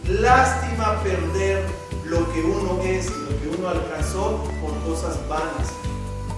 Lástima 0.04 1.02
perder 1.02 1.66
lo 2.06 2.32
que 2.32 2.40
uno 2.40 2.80
es 2.82 3.06
y 3.06 3.10
lo 3.10 3.40
que 3.40 3.58
uno 3.58 3.68
alcanzó 3.68 4.42
por 4.62 4.72
cosas 4.90 5.16
vanas. 5.28 5.68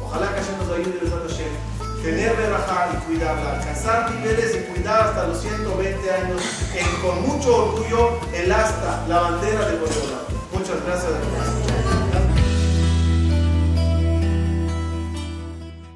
Ojalá 0.05 0.35
que 0.35 0.41
Hashem 0.41 0.59
nos 0.59 0.71
ayude, 0.71 1.01
tener 2.03 2.37
verajá 2.37 2.91
y 2.95 2.97
cuidarla, 3.07 3.57
alcanzar 3.57 4.11
niveles 4.15 4.57
y 4.57 4.73
cuidar 4.73 5.09
hasta 5.09 5.27
los 5.27 5.41
120 5.41 6.11
años 6.11 6.43
con 7.03 7.23
mucho 7.27 7.57
orgullo 7.57 8.19
el 8.35 8.51
asta, 8.51 9.05
la 9.09 9.21
bandera 9.21 9.69
de 9.69 9.79
Boreola. 9.79 10.23
Muchas 10.53 10.85
gracias. 10.85 11.70